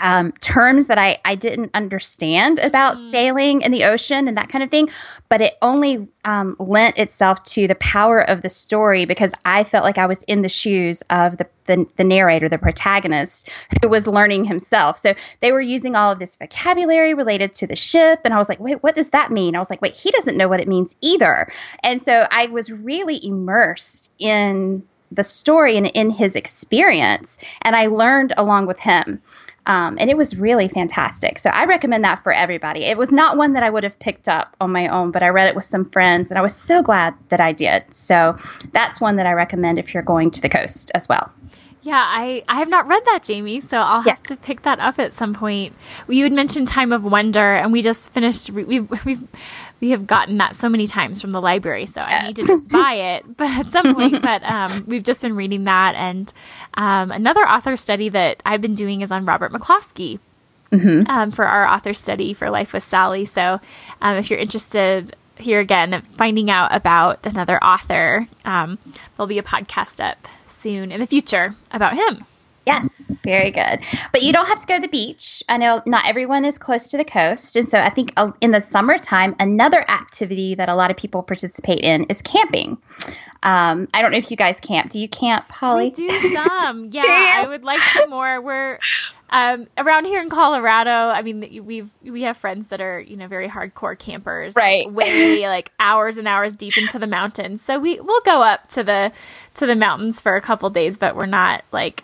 [0.00, 3.10] um, terms that I, I didn't understand about Mm.
[3.10, 4.88] sailing in the ocean and that kind of thing.
[5.28, 9.84] But it only um, lent itself to the power of the story because I felt
[9.84, 13.48] like I was in the shoes of the, the, the narrator, the protagonist,
[13.82, 14.98] who was learning himself.
[14.98, 18.20] So they were using all of this vocabulary related to the ship.
[18.24, 19.56] And I was like, wait, what does that mean?
[19.56, 21.52] I was like, wait, he doesn't know what it means either.
[21.82, 27.38] And so I was really immersed in the story and in his experience.
[27.62, 29.22] And I learned along with him.
[29.66, 31.38] Um, and it was really fantastic.
[31.38, 32.84] So I recommend that for everybody.
[32.84, 35.28] It was not one that I would have picked up on my own, but I
[35.28, 37.82] read it with some friends and I was so glad that I did.
[37.94, 38.36] So
[38.72, 41.32] that's one that I recommend if you're going to the coast as well.
[41.82, 44.34] Yeah, I, I have not read that, Jamie, so I'll have Yeah.
[44.34, 45.72] to pick that up at some point.
[46.08, 48.50] You had mentioned Time of Wonder, and we just finished.
[48.50, 49.22] We've we've
[49.80, 52.70] we have gotten that so many times from the library, so I need to just
[52.70, 53.24] buy it.
[53.36, 56.32] But at some point, but um, we've just been reading that, and
[56.74, 60.18] um, another author study that I've been doing is on Robert McCloskey.
[61.08, 63.24] Um, for our author study for Life with Sally.
[63.24, 63.60] So,
[64.02, 68.78] um, if you're interested here again, finding out about another author, um,
[69.16, 72.18] there'll be a podcast up soon in the future about him.
[72.66, 73.86] Yes, very good.
[74.12, 75.42] But you don't have to go to the beach.
[75.48, 77.54] I know not everyone is close to the coast.
[77.54, 81.22] And so I think uh, in the summertime, another activity that a lot of people
[81.22, 82.76] participate in is camping.
[83.44, 84.90] Um, I don't know if you guys camp.
[84.90, 85.84] Do you camp, Holly?
[85.84, 86.90] We do some.
[86.96, 87.42] Yeah?
[87.44, 88.40] I would like some more.
[88.40, 88.78] We're
[89.30, 90.90] um, around here in Colorado.
[90.90, 94.92] I mean, we've we have friends that are you know very hardcore campers, like, Right.
[94.92, 97.62] way like hours and hours deep into the mountains.
[97.62, 99.12] So we we'll go up to the
[99.54, 102.02] to the mountains for a couple days, but we're not like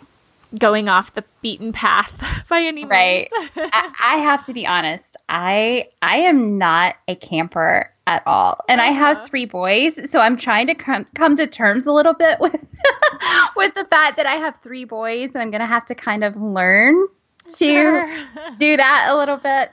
[0.59, 2.11] going off the beaten path
[2.49, 2.89] by any means.
[2.89, 3.29] Right.
[3.55, 5.17] I, I have to be honest.
[5.29, 9.15] I I am not a camper at all, and I Uh-huh.
[9.15, 12.53] have three boys, so I'm trying to come come to terms a little bit with
[13.55, 16.35] with the fact that I have three boys, and I'm gonna have to kind of
[16.35, 17.07] learn
[17.45, 18.17] to Sure.
[18.57, 19.71] do that a little bit.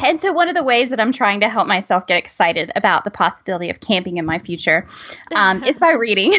[0.00, 3.02] And so, one of the ways that I'm trying to help myself get excited about
[3.02, 4.86] the possibility of camping in my future
[5.34, 6.34] um, is by reading.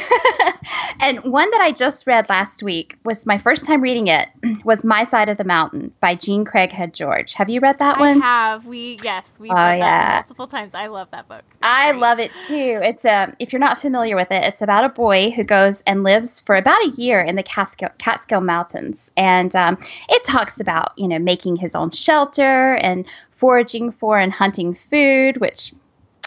[1.01, 4.29] and one that I just read last week was my first time reading it
[4.63, 7.33] was My Side of the Mountain by Jean Craighead George.
[7.33, 8.21] Have you read that I one?
[8.21, 8.65] have.
[8.65, 10.13] We yes, we've Oh, read that yeah.
[10.15, 10.73] multiple times.
[10.73, 11.43] I love that book.
[11.61, 11.99] I great.
[12.01, 12.79] love it too.
[12.81, 16.03] It's a if you're not familiar with it, it's about a boy who goes and
[16.03, 20.93] lives for about a year in the Catskill, Catskill Mountains, and um, it talks about
[20.97, 23.05] you know making his own shelter and
[23.39, 25.73] foraging for and hunting food, which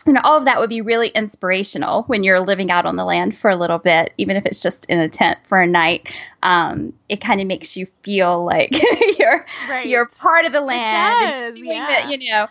[0.06, 3.04] you know all of that would be really inspirational when you're living out on the
[3.04, 6.08] land for a little bit, even if it's just in a tent for a night.
[6.42, 8.70] Um, it kind of makes you feel like
[9.18, 9.86] you're Right.
[9.86, 12.06] you're part of the land and does, doing yeah.
[12.06, 12.42] the, you know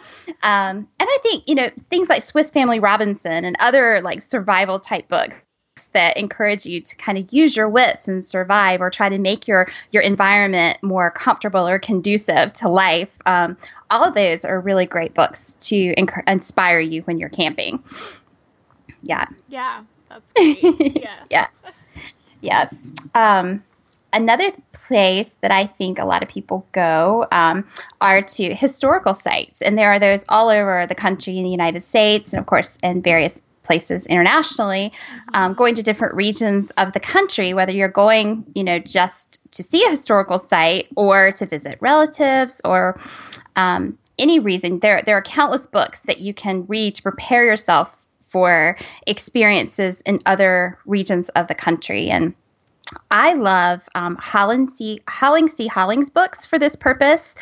[0.44, 4.80] um, and i think you know things like swiss family robinson and other like survival
[4.80, 5.36] type books
[5.90, 9.48] that encourage you to kind of use your wits and survive or try to make
[9.48, 13.58] your your environment more comfortable or conducive to life um,
[13.90, 17.84] all of those are really great books to enc- inspire you when you're camping
[19.04, 20.96] yeah Yeah, that's great.
[21.02, 21.24] Yeah.
[21.30, 21.48] yeah.
[22.42, 22.70] Yeah.
[23.14, 23.64] Um,
[24.14, 27.68] another place that I think a lot of people go um,
[28.02, 29.62] are to historical sites.
[29.62, 32.78] And there are those all over the country in the United States and, of course,
[32.84, 34.92] in various places internationally,
[35.34, 39.64] um, going to different regions of the country, whether you're going, you know, just to
[39.64, 43.00] see a historical site or to visit relatives or
[43.56, 44.80] um, any reason.
[44.80, 47.96] There, there are countless books that you can read to prepare yourself
[48.28, 52.10] for experiences in other regions of the country.
[52.10, 52.34] And
[53.10, 55.00] I love um, Holling C.
[55.08, 55.68] Holling C.
[55.68, 57.38] Holling's books for this purpose.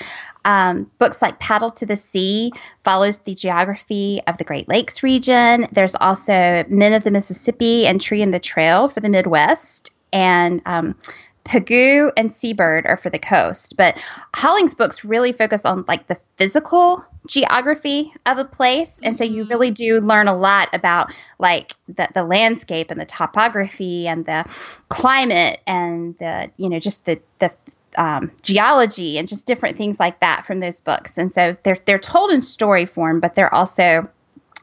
[0.49, 2.51] Um, books like Paddle to the Sea
[2.83, 5.67] follows the geography of the Great Lakes region.
[5.71, 9.93] There's also Men of the Mississippi and Tree in the Trail for the Midwest.
[10.11, 10.95] And um,
[11.43, 13.77] Pagoo and Seabird are for the coast.
[13.77, 13.95] But
[14.33, 18.99] Holling's books really focus on like the physical geography of a place.
[19.03, 19.51] And so you mm-hmm.
[19.51, 24.45] really do learn a lot about like the, the landscape and the topography and the
[24.89, 27.51] climate and the, you know, just the, the
[27.97, 31.17] um, geology and just different things like that from those books.
[31.17, 34.07] And so they're, they're told in story form, but they're also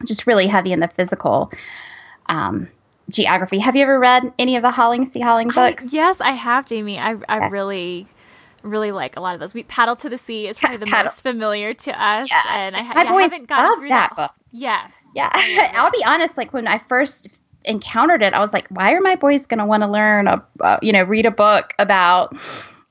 [0.05, 1.51] just really heavy in the physical
[2.27, 2.67] um,
[3.09, 3.59] geography.
[3.59, 5.19] Have you ever read any of the Holling C.
[5.19, 5.93] Holling books?
[5.93, 6.99] I, yes, I have, Jamie.
[6.99, 7.49] I, I yeah.
[7.49, 8.07] really
[8.63, 9.53] really like a lot of those.
[9.53, 11.05] We paddle to the sea is probably the paddle.
[11.05, 12.43] most familiar to us, yeah.
[12.51, 14.31] and I, I've always haven't gotten through that, that book.
[14.51, 15.29] Yes, yeah.
[15.73, 16.37] I'll be honest.
[16.37, 19.65] Like when I first encountered it, I was like, "Why are my boys going to
[19.65, 22.35] want to learn a, uh, you know, read a book about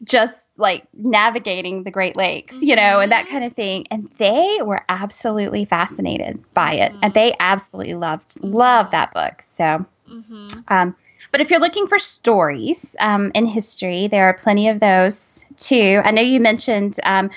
[0.05, 3.33] just like navigating the Great Lakes, you know, and that mm-hmm.
[3.33, 7.01] kind of thing?" And they were absolutely fascinated by it, mm-hmm.
[7.05, 9.43] and they absolutely loved loved that book.
[9.43, 9.85] So.
[10.09, 10.61] Mm-hmm.
[10.69, 10.95] Um,
[11.33, 16.01] but if you're looking for stories um, in history, there are plenty of those too.
[16.05, 17.29] I know you mentioned um,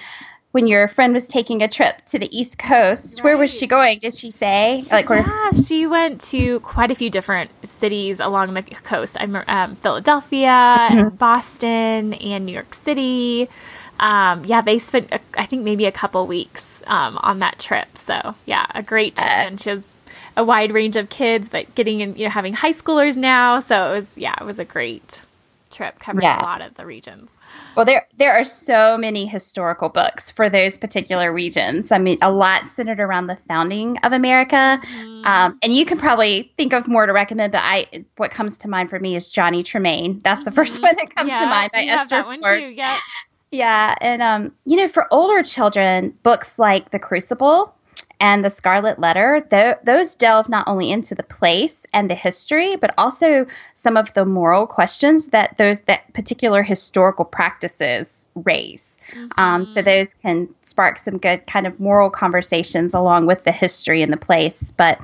[0.52, 3.20] when your friend was taking a trip to the East Coast.
[3.20, 3.24] Right.
[3.24, 4.00] Where was she going?
[4.00, 4.82] Did she say?
[4.84, 5.20] She, like, where?
[5.20, 9.18] Yeah, she went to quite a few different cities along the coast.
[9.20, 10.98] I'm um, Philadelphia, mm-hmm.
[10.98, 13.48] and Boston, and New York City.
[14.00, 17.98] Um, yeah, they spent, I think, maybe a couple weeks um, on that trip.
[17.98, 19.28] So, yeah, a great trip.
[19.28, 19.92] Uh, and she has
[20.38, 23.60] a wide range of kids, but getting in, you know, having high schoolers now.
[23.60, 25.24] So it was, yeah, it was a great
[25.80, 26.42] trip covering yeah.
[26.42, 27.38] a lot of the regions.
[27.76, 31.94] Well, there there are so many historical books for those particular regions.
[31.94, 35.26] I mean, a lot centered around the founding of America, mm.
[35.26, 37.54] um, and you can probably think of more to recommend.
[37.54, 40.22] But I, what comes to mind for me is Johnny Tremain.
[40.22, 40.84] That's the 1st mm-hmm.
[40.84, 42.72] one that comes yeah, to mind by Esther Forbes.
[42.74, 42.98] Yeah.
[43.52, 47.74] Yeah, and um, you know, for older children, books like The Crucible
[48.19, 52.75] and the Scarlet Letter, th- those delve not only into the place and the history,
[52.75, 58.99] but also some of the moral questions that those that particular historical practices raise.
[59.12, 59.39] Mm-hmm.
[59.39, 64.01] Um, so those can spark some good kind of moral conversations along with the history
[64.03, 64.71] and the place.
[64.71, 64.99] But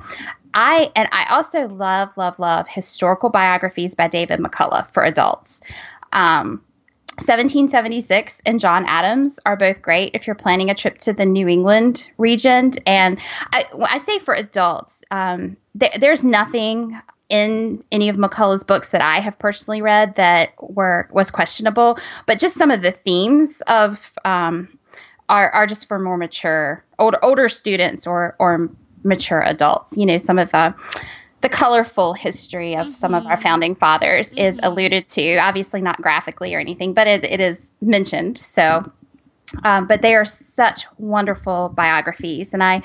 [0.52, 5.62] I and I also love, love, love historical biographies by David McCullough for adults.
[6.12, 6.62] Um,
[7.18, 11.48] 1776 and John Adams are both great if you're planning a trip to the New
[11.48, 12.72] England region.
[12.86, 13.18] And
[13.52, 19.00] I, I say for adults, um, th- there's nothing in any of McCullough's books that
[19.00, 24.12] I have personally read that were was questionable, but just some of the themes of
[24.24, 24.78] um,
[25.28, 28.70] are are just for more mature older older students or or
[29.02, 29.96] mature adults.
[29.96, 30.74] You know, some of the
[31.46, 32.90] the colorful history of mm-hmm.
[32.90, 33.42] some of our mm-hmm.
[33.42, 34.46] founding fathers mm-hmm.
[34.46, 38.36] is alluded to, obviously not graphically or anything, but it, it is mentioned.
[38.36, 38.90] So,
[39.62, 42.82] um, but they are such wonderful biographies, and I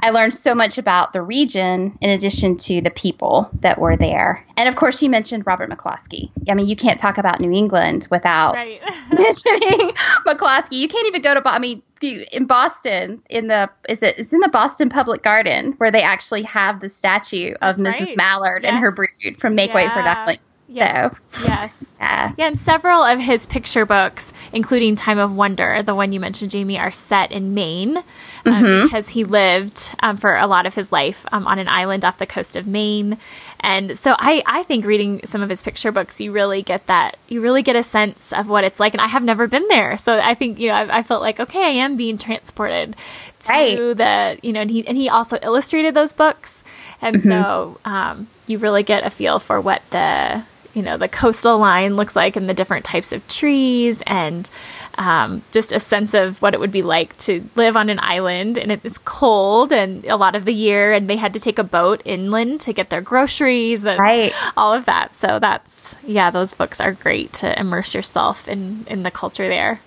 [0.00, 4.44] I learned so much about the region in addition to the people that were there.
[4.56, 6.30] And of course, you mentioned Robert McCloskey.
[6.48, 8.84] I mean, you can't talk about New England without right.
[9.12, 9.92] mentioning
[10.26, 10.72] McCloskey.
[10.72, 14.40] You can't even go to, I mean, in Boston, in the is it it's in
[14.40, 18.06] the Boston Public Garden where they actually have the statue of That's Mrs.
[18.08, 18.16] Right.
[18.16, 18.72] Mallard yes.
[18.72, 19.76] and her brood from Make yeah.
[19.76, 20.62] Way for Ducklings.
[20.68, 21.10] Yeah.
[21.14, 25.94] So yes, yeah, yeah, and several of his picture books, including Time of Wonder, the
[25.94, 28.02] one you mentioned, Jamie, are set in Maine
[28.46, 28.86] mm-hmm.
[28.86, 32.18] because he lived um, for a lot of his life um, on an island off
[32.18, 33.18] the coast of Maine,
[33.60, 37.16] and so I, I think reading some of his picture books, you really get that,
[37.26, 38.94] you really get a sense of what it's like.
[38.94, 39.96] And I have never been there.
[39.96, 42.96] So I think, you know, I, I felt like, okay, I am being transported
[43.40, 43.96] to right.
[43.96, 46.64] the, you know, and he, and he also illustrated those books.
[47.00, 47.28] And mm-hmm.
[47.28, 51.96] so um, you really get a feel for what the, you know, the coastal line
[51.96, 54.50] looks like and the different types of trees and
[54.98, 58.58] um, just a sense of what it would be like to live on an island
[58.58, 61.64] and it's cold and a lot of the year and they had to take a
[61.64, 64.32] boat inland to get their groceries and right.
[64.56, 69.02] all of that so that's yeah those books are great to immerse yourself in in
[69.02, 69.80] the culture there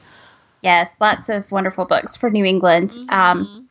[0.62, 3.10] yes lots of wonderful books for new england mm-hmm.
[3.10, 3.69] um,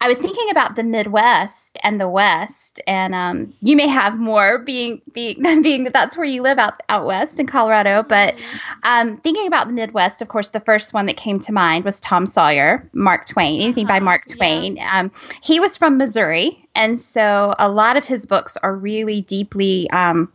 [0.00, 4.58] I was thinking about the Midwest and the West, and um, you may have more
[4.58, 8.02] being being being that that's where you live out out west in Colorado.
[8.02, 8.34] But
[8.82, 11.98] um, thinking about the Midwest, of course, the first one that came to mind was
[12.00, 13.60] Tom Sawyer, Mark Twain.
[13.60, 13.98] Anything uh-huh.
[13.98, 14.76] by Mark Twain.
[14.76, 15.00] Yeah.
[15.00, 15.10] Um,
[15.42, 20.30] he was from Missouri, and so a lot of his books are really deeply, um,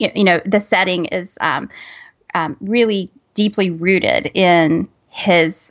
[0.00, 1.68] you, you, know, the setting is um,
[2.34, 5.70] um, really deeply rooted in his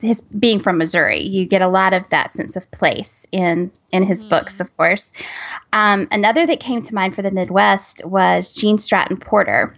[0.00, 1.22] his being from Missouri.
[1.22, 4.30] You get a lot of that sense of place in in his mm.
[4.30, 5.12] books, of course.
[5.72, 9.74] Um, another that came to mind for the Midwest was Gene Stratton Porter.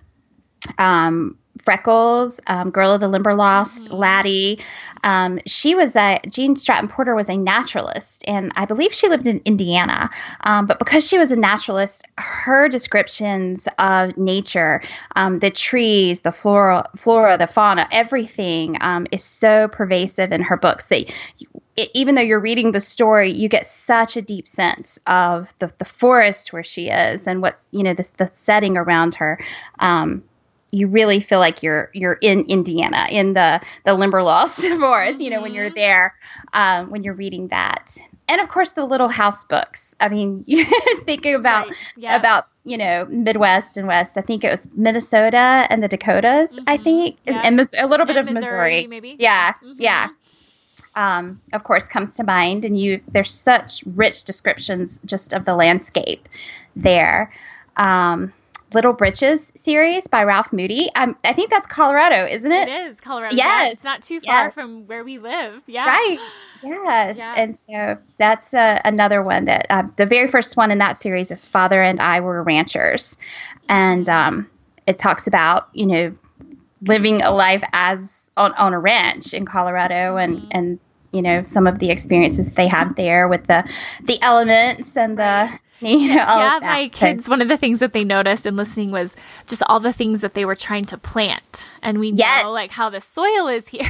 [0.78, 1.38] Um,
[1.68, 3.96] Freckles, um, Girl of the Limberlost, mm-hmm.
[3.96, 4.58] Laddie.
[5.04, 9.26] Um, she was a Gene Stratton Porter was a naturalist, and I believe she lived
[9.26, 10.08] in Indiana.
[10.40, 14.80] Um, but because she was a naturalist, her descriptions of nature,
[15.14, 20.56] um, the trees, the flora, flora, the fauna, everything um, is so pervasive in her
[20.56, 21.12] books that.
[21.76, 25.70] it, even though you're reading the story, you get such a deep sense of the,
[25.76, 29.38] the forest where she is and what's you know the, the setting around her.
[29.78, 30.24] Um,
[30.70, 35.20] you really feel like you're you're in Indiana in the the Limberlost forest.
[35.20, 35.78] You know when you're mm-hmm.
[35.78, 36.14] there,
[36.52, 37.96] um, when you're reading that,
[38.28, 39.94] and of course the Little House books.
[40.00, 40.66] I mean, you
[41.04, 41.76] thinking about right.
[41.96, 42.16] yeah.
[42.16, 44.18] about you know Midwest and West.
[44.18, 46.58] I think it was Minnesota and the Dakotas.
[46.58, 46.68] Mm-hmm.
[46.68, 47.42] I think, yeah.
[47.44, 49.16] and, and, a little bit and of Missouri, Missouri, maybe.
[49.18, 49.72] Yeah, mm-hmm.
[49.78, 50.08] yeah.
[50.94, 55.54] Um, of course, comes to mind, and you there's such rich descriptions just of the
[55.54, 56.28] landscape
[56.76, 57.32] there.
[57.76, 58.32] Um,
[58.72, 60.90] Little Britches series by Ralph Moody.
[60.94, 62.68] Um, I think that's Colorado, isn't it?
[62.68, 63.34] It is Colorado.
[63.34, 64.54] Yes, yeah, it's not too far yes.
[64.54, 65.62] from where we live.
[65.66, 66.18] Yeah, right.
[66.60, 67.34] Yes, yeah.
[67.36, 71.30] and so that's uh, another one that uh, the very first one in that series
[71.30, 73.16] is Father and I were ranchers,
[73.68, 74.50] and um,
[74.88, 76.16] it talks about you know
[76.82, 80.48] living a life as on, on a ranch in Colorado and mm-hmm.
[80.50, 80.80] and
[81.12, 83.62] you know some of the experiences they have there with the
[84.04, 85.48] the elements and the
[85.88, 89.14] You know, yeah, my kids, one of the things that they noticed in listening was
[89.46, 91.68] just all the things that they were trying to plant.
[91.82, 92.44] And we yes.
[92.44, 93.88] know like how the soil is here.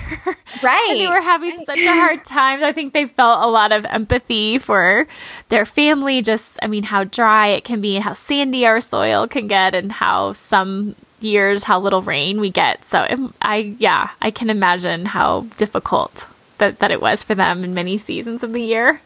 [0.62, 0.86] Right.
[0.90, 1.66] and they were having right.
[1.66, 2.62] such a hard time.
[2.62, 5.08] I think they felt a lot of empathy for
[5.48, 9.26] their family, just, I mean, how dry it can be, and how sandy our soil
[9.26, 12.84] can get, and how some years, how little rain we get.
[12.84, 16.28] So I, yeah, I can imagine how difficult
[16.58, 19.00] that, that it was for them in many seasons of the year.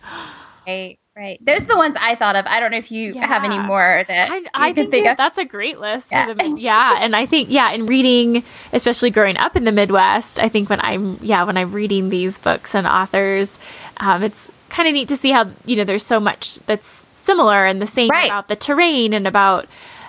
[0.66, 0.98] Right.
[1.14, 1.44] Right.
[1.44, 2.46] Those are the ones I thought of.
[2.46, 3.26] I don't know if you yeah.
[3.26, 6.10] have any more that I, I think, think that's a great list.
[6.10, 6.32] Yeah.
[6.32, 6.96] The, yeah.
[7.00, 8.42] And I think, yeah, in reading,
[8.72, 12.38] especially growing up in the Midwest, I think when I'm, yeah, when I'm reading these
[12.38, 13.58] books and authors,
[13.98, 17.66] um, it's kind of neat to see how, you know, there's so much that's similar
[17.66, 18.28] and the same right.
[18.28, 19.66] about the terrain and about,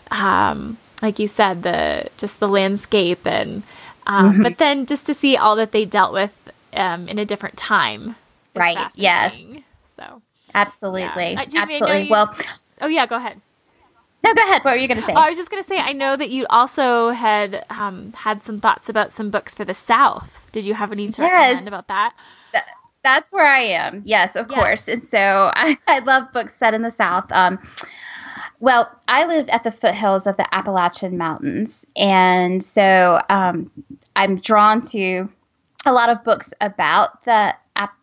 [0.09, 3.63] um, like you said, the, just the landscape and,
[4.07, 4.43] um, mm-hmm.
[4.43, 6.33] but then just to see all that they dealt with,
[6.71, 8.15] um, in a different time.
[8.55, 8.89] Right.
[8.95, 9.63] Yes.
[9.97, 10.21] So.
[10.53, 11.33] Absolutely.
[11.33, 11.45] Yeah.
[11.55, 12.09] Absolutely.
[12.09, 12.35] Well,
[12.81, 13.41] oh yeah, go ahead.
[14.23, 14.63] No, go ahead.
[14.63, 15.13] What were you going to say?
[15.13, 18.41] Oh, I was just going to say, I know that you also had um, had
[18.41, 20.47] some thoughts about some books for the South.
[20.53, 21.31] Did you have any to yes.
[21.31, 22.13] recommend about that?
[22.53, 22.63] Th-
[23.03, 24.01] that's where I am.
[24.05, 24.57] Yes, of yes.
[24.57, 24.87] course.
[24.87, 27.29] And so I, I, love books set in the South.
[27.33, 27.59] Um,
[28.61, 33.69] well, I live at the foothills of the Appalachian Mountains, and so um,
[34.15, 35.27] I'm drawn to
[35.85, 37.53] a lot of books about the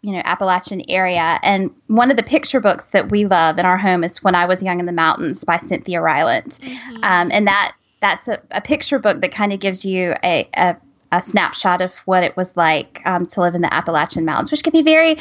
[0.03, 1.39] you know Appalachian area.
[1.43, 4.47] And one of the picture books that we love in our home is When I
[4.47, 7.05] Was Young in the Mountains by Cynthia Rylant, mm-hmm.
[7.05, 10.77] um, and that that's a, a picture book that kind of gives you a, a,
[11.13, 14.65] a snapshot of what it was like um, to live in the Appalachian Mountains, which
[14.65, 15.19] can be very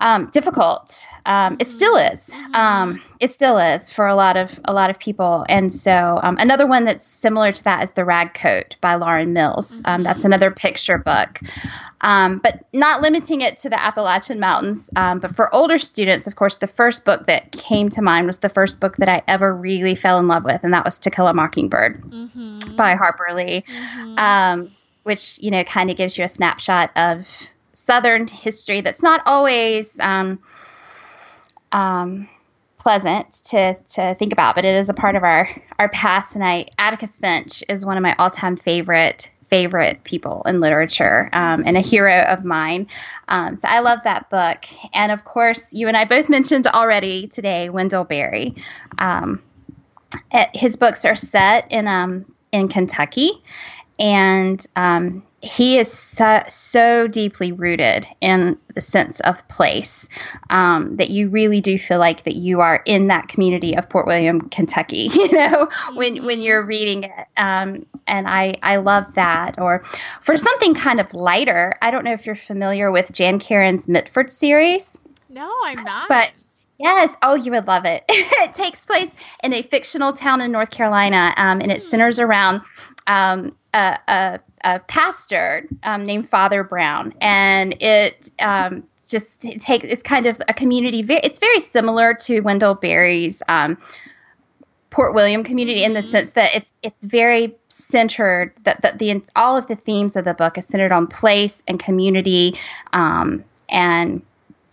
[0.00, 1.06] um, difficult.
[1.24, 2.34] Um, it still is.
[2.52, 5.44] Um, it still is for a lot of a lot of people.
[5.48, 9.32] And so um, another one that's similar to that is the Rag Coat by Lauren
[9.32, 9.80] Mills.
[9.86, 11.40] Um, that's another picture book,
[12.02, 14.90] um, but not limiting it to the Appalachian Mountains.
[14.94, 18.48] but for older students, of course, the first book that came to mind was the
[18.48, 21.26] first book that I ever really fell in love with, and that was To Kill
[21.26, 22.76] a Mockingbird mm-hmm.
[22.76, 23.64] by Harper Lee.
[23.66, 24.72] Mm-hmm.
[25.04, 27.26] which you know kind of gives you a snapshot of
[27.76, 30.38] Southern history that's not always um,
[31.72, 32.28] um,
[32.78, 35.48] pleasant to to think about, but it is a part of our
[35.78, 36.34] our past.
[36.34, 41.28] And I Atticus Finch is one of my all time favorite favorite people in literature
[41.32, 42.88] um, and a hero of mine.
[43.28, 44.64] Um, so I love that book.
[44.92, 48.54] And of course, you and I both mentioned already today Wendell Berry.
[48.98, 49.42] Um,
[50.32, 53.42] eh, his books are set in um, in Kentucky,
[53.98, 60.08] and um, he is so, so, deeply rooted in the sense of place
[60.50, 64.06] um, that you really do feel like that you are in that community of Port
[64.06, 65.10] William, Kentucky.
[65.16, 69.58] You know, when when you're reading it, um, and I I love that.
[69.58, 69.82] Or
[70.20, 74.30] for something kind of lighter, I don't know if you're familiar with Jan Karon's Mitford
[74.30, 75.02] series.
[75.28, 76.08] No, I'm not.
[76.08, 76.32] But
[76.78, 77.16] Yes.
[77.22, 78.04] Oh, you would love it.
[78.08, 79.10] it takes place
[79.42, 82.62] in a fictional town in North Carolina, um, and it centers around
[83.06, 90.02] um, a, a, a, pastor um, named Father Brown, and it um, just takes it's
[90.02, 91.04] kind of a community.
[91.08, 93.78] It's very similar to Wendell Berry's um,
[94.90, 96.10] Port William community in the mm-hmm.
[96.10, 100.34] sense that it's it's very centered that the, the, all of the themes of the
[100.34, 102.58] book is centered on place and community
[102.92, 104.22] um, and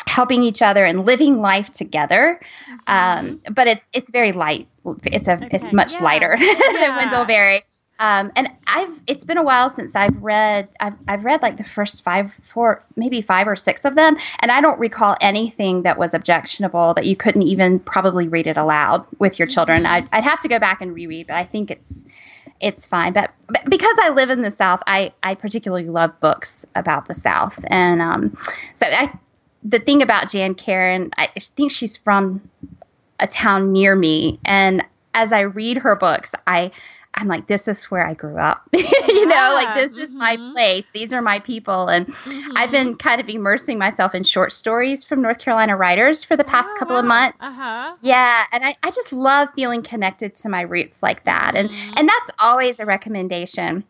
[0.08, 2.40] helping each other and living life together.
[2.88, 3.28] Mm-hmm.
[3.28, 4.68] Um, but it's it's very light.
[5.06, 5.50] It's a okay.
[5.52, 6.04] it's much yeah.
[6.04, 7.64] lighter than Wendell Berry.
[8.00, 11.64] Um, and I've it's been a while since I've read I've I've read like the
[11.64, 15.98] first five four maybe five or six of them, and I don't recall anything that
[15.98, 19.84] was objectionable that you couldn't even probably read it aloud with your children.
[19.84, 19.94] Mm-hmm.
[19.94, 22.06] I'd, I'd have to go back and reread, but I think it's
[22.60, 23.14] it's fine.
[23.14, 27.14] But, but because I live in the South, I I particularly love books about the
[27.14, 28.36] South, and um,
[28.74, 29.14] so I
[29.64, 32.42] the thing about Jan Karon, I think she's from
[33.20, 34.84] a town near me, and
[35.14, 36.72] as I read her books, I
[37.16, 38.68] I'm like, this is where I grew up.
[38.74, 39.26] you yeah.
[39.26, 40.02] know, like this mm-hmm.
[40.02, 40.54] is my mm-hmm.
[40.54, 40.88] place.
[40.94, 41.88] These are my people.
[41.88, 42.52] And mm-hmm.
[42.56, 46.44] I've been kind of immersing myself in short stories from North Carolina writers for the
[46.44, 47.38] past oh, couple of months.
[47.40, 47.96] Uh-huh.
[48.02, 48.46] Yeah.
[48.52, 51.54] And I, I just love feeling connected to my roots like that.
[51.56, 51.94] And mm-hmm.
[51.98, 53.84] and that's always a recommendation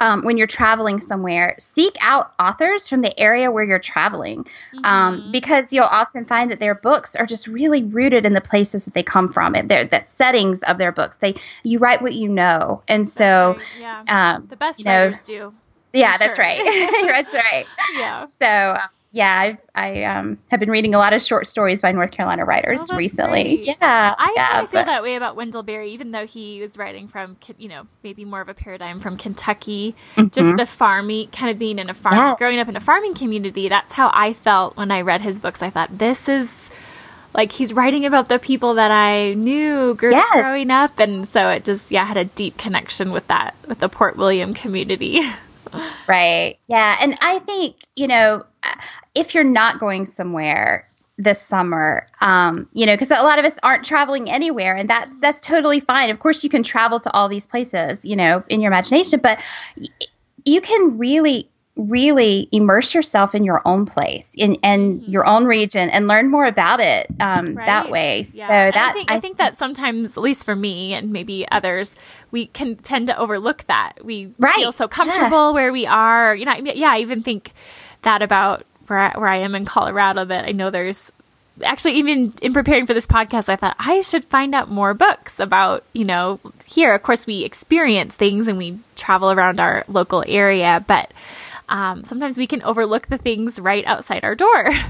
[0.00, 4.46] um, when you're traveling somewhere, seek out authors from the area where you're traveling
[4.84, 5.32] um, mm-hmm.
[5.32, 8.94] because you'll often find that their books are just really rooted in the places that
[8.94, 9.54] they come from.
[9.54, 11.16] And they're that settings of their books.
[11.16, 13.66] They you write what you know, and so right.
[13.80, 15.54] yeah, um, the best writers know, do.
[15.92, 16.44] Yeah, that's sure.
[16.44, 16.60] right.
[17.06, 17.66] that's right.
[17.96, 18.26] Yeah.
[18.38, 18.78] So.
[19.10, 22.44] Yeah, I, I um, have been reading a lot of short stories by North Carolina
[22.44, 23.56] writers oh, recently.
[23.56, 23.66] Great.
[23.66, 26.76] Yeah, I yeah, kind of feel that way about Wendell Berry, even though he was
[26.76, 29.94] writing from, you know, maybe more of a paradigm from Kentucky.
[30.14, 30.28] Mm-hmm.
[30.28, 32.38] Just the farming, kind of being in a farm, yes.
[32.38, 33.70] growing up in a farming community.
[33.70, 35.62] That's how I felt when I read his books.
[35.62, 36.68] I thought this is
[37.34, 40.32] like he's writing about the people that I knew grew, yes.
[40.34, 43.88] growing up, and so it just yeah had a deep connection with that with the
[43.88, 45.20] Port William community.
[46.08, 46.58] right.
[46.66, 48.44] Yeah, and I think you know
[49.18, 50.88] if you're not going somewhere
[51.18, 55.18] this summer um, you know because a lot of us aren't traveling anywhere and that's
[55.18, 58.60] that's totally fine of course you can travel to all these places you know in
[58.60, 59.38] your imagination but
[59.76, 59.86] y-
[60.44, 65.10] you can really really immerse yourself in your own place in and mm-hmm.
[65.10, 67.66] your own region and learn more about it um, right.
[67.66, 68.24] that way.
[68.34, 68.46] Yeah.
[68.46, 71.46] So that I think, I, I think that sometimes, at least for me and maybe
[71.52, 71.94] others,
[72.32, 73.92] we can tend to overlook that.
[74.04, 74.56] We right.
[74.56, 75.52] feel so comfortable yeah.
[75.52, 76.34] where we are.
[76.34, 77.52] You know, yeah, I even think
[78.02, 81.12] that about where I, where I am in Colorado that I know there's
[81.64, 85.40] actually even in preparing for this podcast i thought i should find out more books
[85.40, 90.22] about you know here of course we experience things and we travel around our local
[90.28, 91.12] area but
[91.68, 94.70] um, sometimes we can overlook the things right outside our door.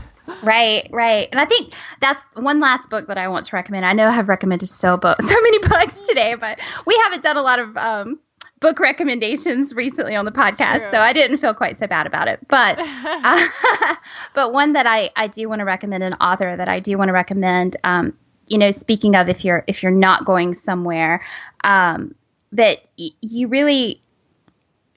[0.42, 1.26] Right right.
[1.30, 1.72] And i think
[2.02, 3.86] that's one last book that i want to recommend.
[3.86, 7.38] I know i have recommended so bo- so many books today but we haven't done
[7.38, 8.18] a lot of um,
[8.60, 12.40] book recommendations recently on the podcast, so I didn't feel quite so bad about it.
[12.48, 13.46] But uh,
[14.34, 17.08] but one that I I do want to recommend an author that I do want
[17.08, 17.76] to recommend.
[17.84, 21.22] Um, you know, speaking of if you're if you're not going somewhere,
[21.64, 22.14] um,
[22.52, 24.02] that y- you really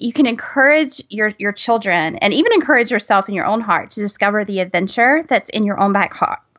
[0.01, 4.01] you can encourage your your children and even encourage yourself in your own heart to
[4.01, 6.14] discover the adventure that's in your own back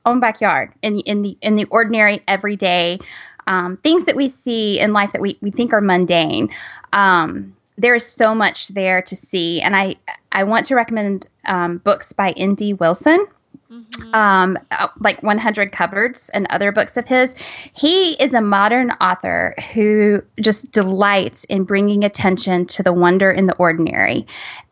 [0.07, 2.98] own backyard in in the in the ordinary everyday
[3.47, 6.49] um, things that we see in life that we, we think are mundane.
[6.93, 9.97] Um, there is so much there to see, and I
[10.32, 12.74] I want to recommend um, books by N.D.
[12.74, 13.26] Wilson.
[13.70, 14.14] Mm-hmm.
[14.14, 17.34] Um, uh, like 100 Cupboards and other books of his.
[17.72, 23.47] He is a modern author who just delights in bringing attention to the wonder in
[23.47, 24.26] the ordinary.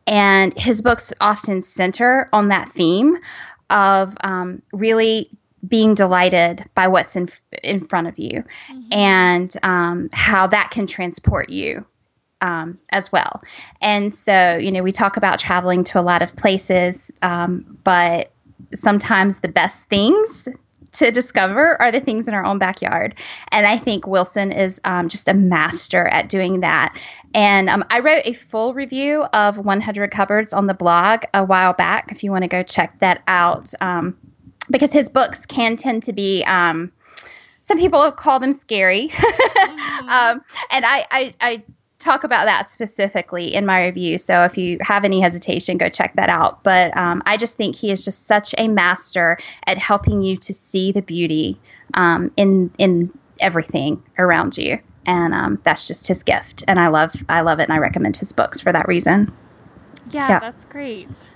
[0.07, 3.17] And his books often center on that theme
[3.71, 5.31] of um, really
[5.69, 7.29] being delighted by what's in
[7.63, 8.93] in front of you, mm-hmm.
[8.93, 11.85] and um, how that can transport you
[12.41, 13.43] um, as well.
[13.81, 18.33] And so, you know, we talk about traveling to a lot of places, um, but
[18.75, 20.49] sometimes the best things
[20.93, 23.15] to discover are the things in our own backyard.
[23.53, 26.97] And I think Wilson is um, just a master at doing that.
[27.33, 31.75] And um, I wrote a full review of 100 Cupboards on the blog a while
[31.75, 32.11] back.
[32.11, 33.73] If you want to go check that out.
[33.81, 34.17] Um,
[34.71, 36.93] because his books can tend to be um,
[37.63, 39.11] some people call them scary.
[39.61, 40.09] Mm-hmm.
[40.09, 41.63] um, and I, I, I
[42.01, 44.19] talk about that specifically in my review.
[44.19, 46.65] So if you have any hesitation go check that out.
[46.65, 50.55] But um, i just think he is just such a master at helping you to
[50.55, 51.61] see the beauty
[51.95, 54.79] um, in in everything around you.
[55.07, 56.65] And um, that's just his gift.
[56.67, 59.33] And i love i love it and i recommend his books for that reason.
[60.11, 60.39] Yeah, yeah.
[60.41, 61.31] that's great.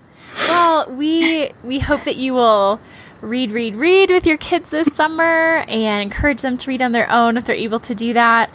[0.49, 2.81] Well we we hope that you will
[3.21, 7.11] read, read, read with your kids this summer and encourage them to read on their
[7.11, 8.51] own if they're able to do that.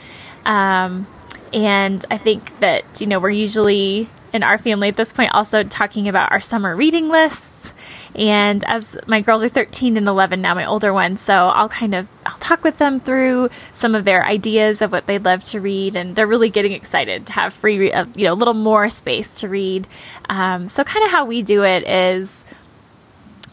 [0.46, 1.08] Um,
[1.54, 5.64] and I think that, you know, we're usually in our family at this point also
[5.64, 7.74] talking about our summer reading lists.
[8.16, 11.94] And as my girls are 13 and 11 now, my older ones, so I'll kind
[11.94, 15.62] of I'll talk with them through some of their ideas of what they'd love to
[15.62, 18.90] read, and they're really getting excited to have free, uh, you know, a little more
[18.90, 19.88] space to read.
[20.28, 22.46] Um, so kind of how we do it is,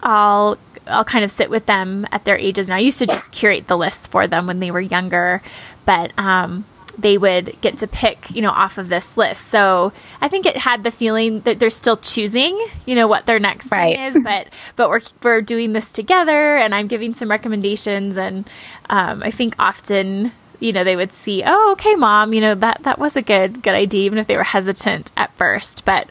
[0.02, 2.68] I'll I'll kind of sit with them at their ages.
[2.68, 5.42] And I used to just curate the lists for them when they were younger,
[5.84, 6.64] but um,
[6.98, 9.48] they would get to pick, you know, off of this list.
[9.48, 13.38] So I think it had the feeling that they're still choosing, you know, what their
[13.38, 13.96] next right.
[13.96, 18.48] thing is, but but we're we're doing this together, and I'm giving some recommendations, and
[18.90, 20.32] um, I think often.
[20.58, 23.62] You know, they would see, oh, okay, mom, you know, that, that was a good,
[23.62, 25.84] good idea, even if they were hesitant at first.
[25.84, 26.08] But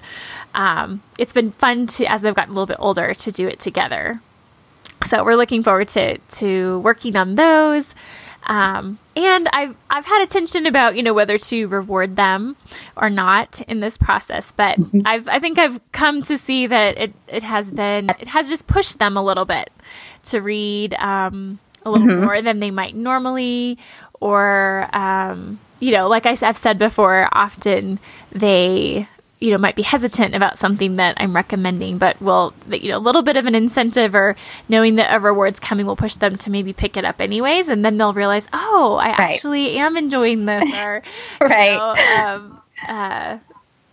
[0.53, 3.59] um, it's been fun to, as they've gotten a little bit older, to do it
[3.59, 4.21] together.
[5.05, 7.93] So we're looking forward to, to working on those.
[8.47, 12.55] Um, and I've I've had a tension about you know whether to reward them
[12.95, 15.01] or not in this process, but mm-hmm.
[15.03, 18.67] I've I think I've come to see that it it has been it has just
[18.67, 19.71] pushed them a little bit
[20.25, 22.25] to read um, a little mm-hmm.
[22.25, 23.79] more than they might normally,
[24.19, 27.99] or um, you know, like I, I've said before, often
[28.31, 29.07] they
[29.39, 32.99] you know might be hesitant about something that I'm recommending, but will you know a
[32.99, 34.35] little bit of an incentive or
[34.69, 37.83] knowing that a reward's coming will push them to maybe pick it up anyways, and
[37.83, 39.19] then they'll realize, oh, I right.
[39.19, 41.03] actually am enjoying this, or
[41.41, 41.75] right.
[41.75, 43.37] Know, um, uh,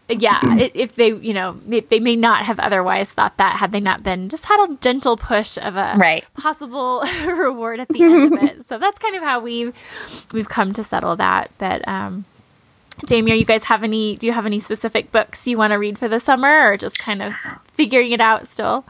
[0.09, 0.40] yeah,
[0.74, 4.28] if they, you know, they may not have otherwise thought that had they not been
[4.28, 6.24] just had a gentle push of a right.
[6.34, 8.64] possible reward at the end of it.
[8.64, 9.74] So that's kind of how we've
[10.32, 11.51] we've come to settle that.
[11.59, 12.24] But um,
[13.07, 14.16] Jamie, are you guys have any?
[14.16, 16.98] Do you have any specific books you want to read for the summer, or just
[16.98, 17.34] kind of
[17.72, 18.84] figuring it out still?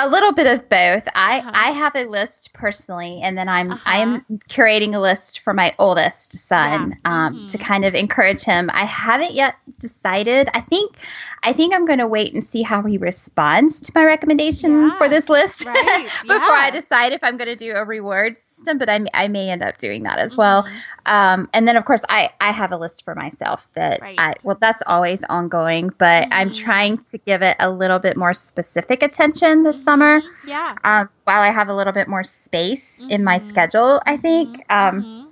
[0.00, 1.02] A little bit of both.
[1.14, 1.50] I uh-huh.
[1.54, 3.82] I have a list personally, and then I'm uh-huh.
[3.84, 7.26] I am curating a list for my oldest son yeah.
[7.26, 7.46] um, mm-hmm.
[7.48, 8.70] to kind of encourage him.
[8.72, 10.48] I haven't yet decided.
[10.54, 10.96] I think
[11.42, 14.98] I think I'm going to wait and see how he responds to my recommendation yeah.
[14.98, 16.08] for this list right.
[16.22, 16.46] before yeah.
[16.48, 18.78] I decide if I'm going to do a reward system.
[18.78, 20.40] But I, I may end up doing that as mm-hmm.
[20.40, 20.68] well.
[21.06, 24.18] Um, and then, of course, I, I have a list for myself that right.
[24.18, 26.32] I, well, that's always ongoing, but mm-hmm.
[26.32, 30.20] I'm trying to give it a little bit more specific attention this summer.
[30.20, 30.48] Mm-hmm.
[30.48, 30.76] Yeah.
[30.84, 33.48] Um, while I have a little bit more space in my mm-hmm.
[33.48, 34.66] schedule, I think.
[34.68, 34.98] Mm-hmm.
[34.98, 35.27] Um,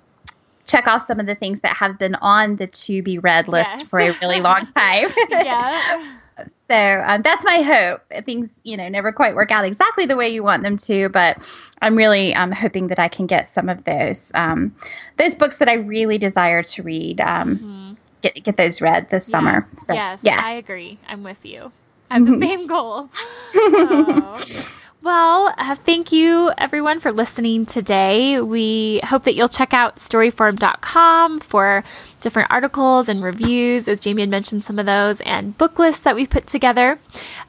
[0.67, 3.79] check off some of the things that have been on the to be read list
[3.79, 3.89] yes.
[3.89, 5.09] for a really long time.
[5.31, 6.15] yeah.
[6.69, 8.03] So um, that's my hope.
[8.27, 11.39] Things, you know, never quite work out exactly the way you want them to, but
[11.81, 14.75] I'm really um, hoping that I can get some of those um,
[15.17, 17.23] those books that I really desire to read.
[17.23, 17.93] Um, mm-hmm.
[18.21, 19.31] Get get those read this yeah.
[19.31, 19.69] summer.
[19.79, 20.99] So, yes, yeah, I agree.
[21.09, 21.73] I'm with you.
[22.11, 23.09] I have the same goal.
[23.55, 24.79] oh.
[25.07, 28.41] Well, uh, thank you everyone for listening today.
[28.41, 31.85] We hope that you'll check out storyformed.com for
[32.21, 36.17] different articles and reviews, as Jamie had mentioned some of those, and book lists that
[36.17, 36.99] we've put together.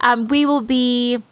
[0.01, 1.23] Um, we will be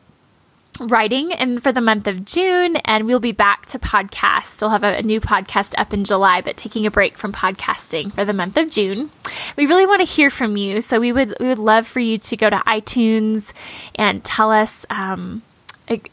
[0.79, 4.45] writing and for the month of June and we'll be back to podcast.
[4.45, 8.11] Still have a, a, new podcast up in July, but taking a break from podcasting
[8.11, 9.11] for the month of June.
[9.57, 12.17] We really want to hear from you, so we would we would love for you
[12.17, 13.53] to go to iTunes
[13.93, 15.43] and tell us um,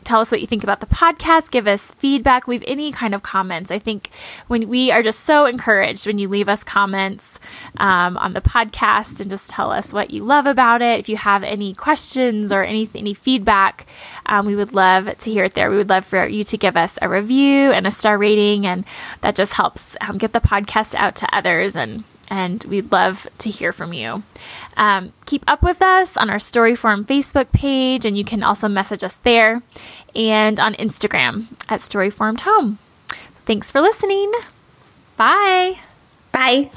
[0.05, 3.23] tell us what you think about the podcast, give us feedback, leave any kind of
[3.23, 3.70] comments.
[3.70, 4.11] I think
[4.49, 7.41] when we are just so encouraged when you leave us comments
[7.79, 11.01] um, on the podcast and just tell us what you love about it.
[11.01, 13.87] If you have any questions or any any feedback,
[14.27, 15.70] um, we would love to hear it there.
[15.70, 18.85] We would love for you to give us a review and a star rating, and
[19.23, 23.51] that just helps um, get the podcast out to others and and we'd love to
[23.51, 24.22] hear from you.
[24.78, 29.05] Um, keep up with us on our Storyformed Facebook page, and you can also message
[29.05, 29.62] us there
[30.14, 32.78] and on Instagram at Storyformed Home.
[33.45, 34.33] Thanks for listening.
[35.18, 35.80] Bye.
[36.33, 36.70] Bye.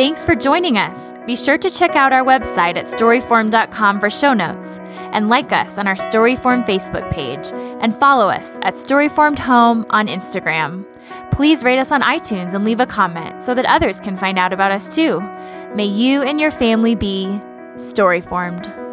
[0.00, 1.12] Thanks for joining us.
[1.26, 4.78] Be sure to check out our website at storyformed.com for show notes
[5.12, 10.06] and like us on our Storyformed Facebook page and follow us at Storyformed Home on
[10.06, 10.86] Instagram.
[11.30, 14.54] Please rate us on iTunes and leave a comment so that others can find out
[14.54, 15.20] about us too.
[15.74, 17.26] May you and your family be
[17.76, 18.89] Storyformed.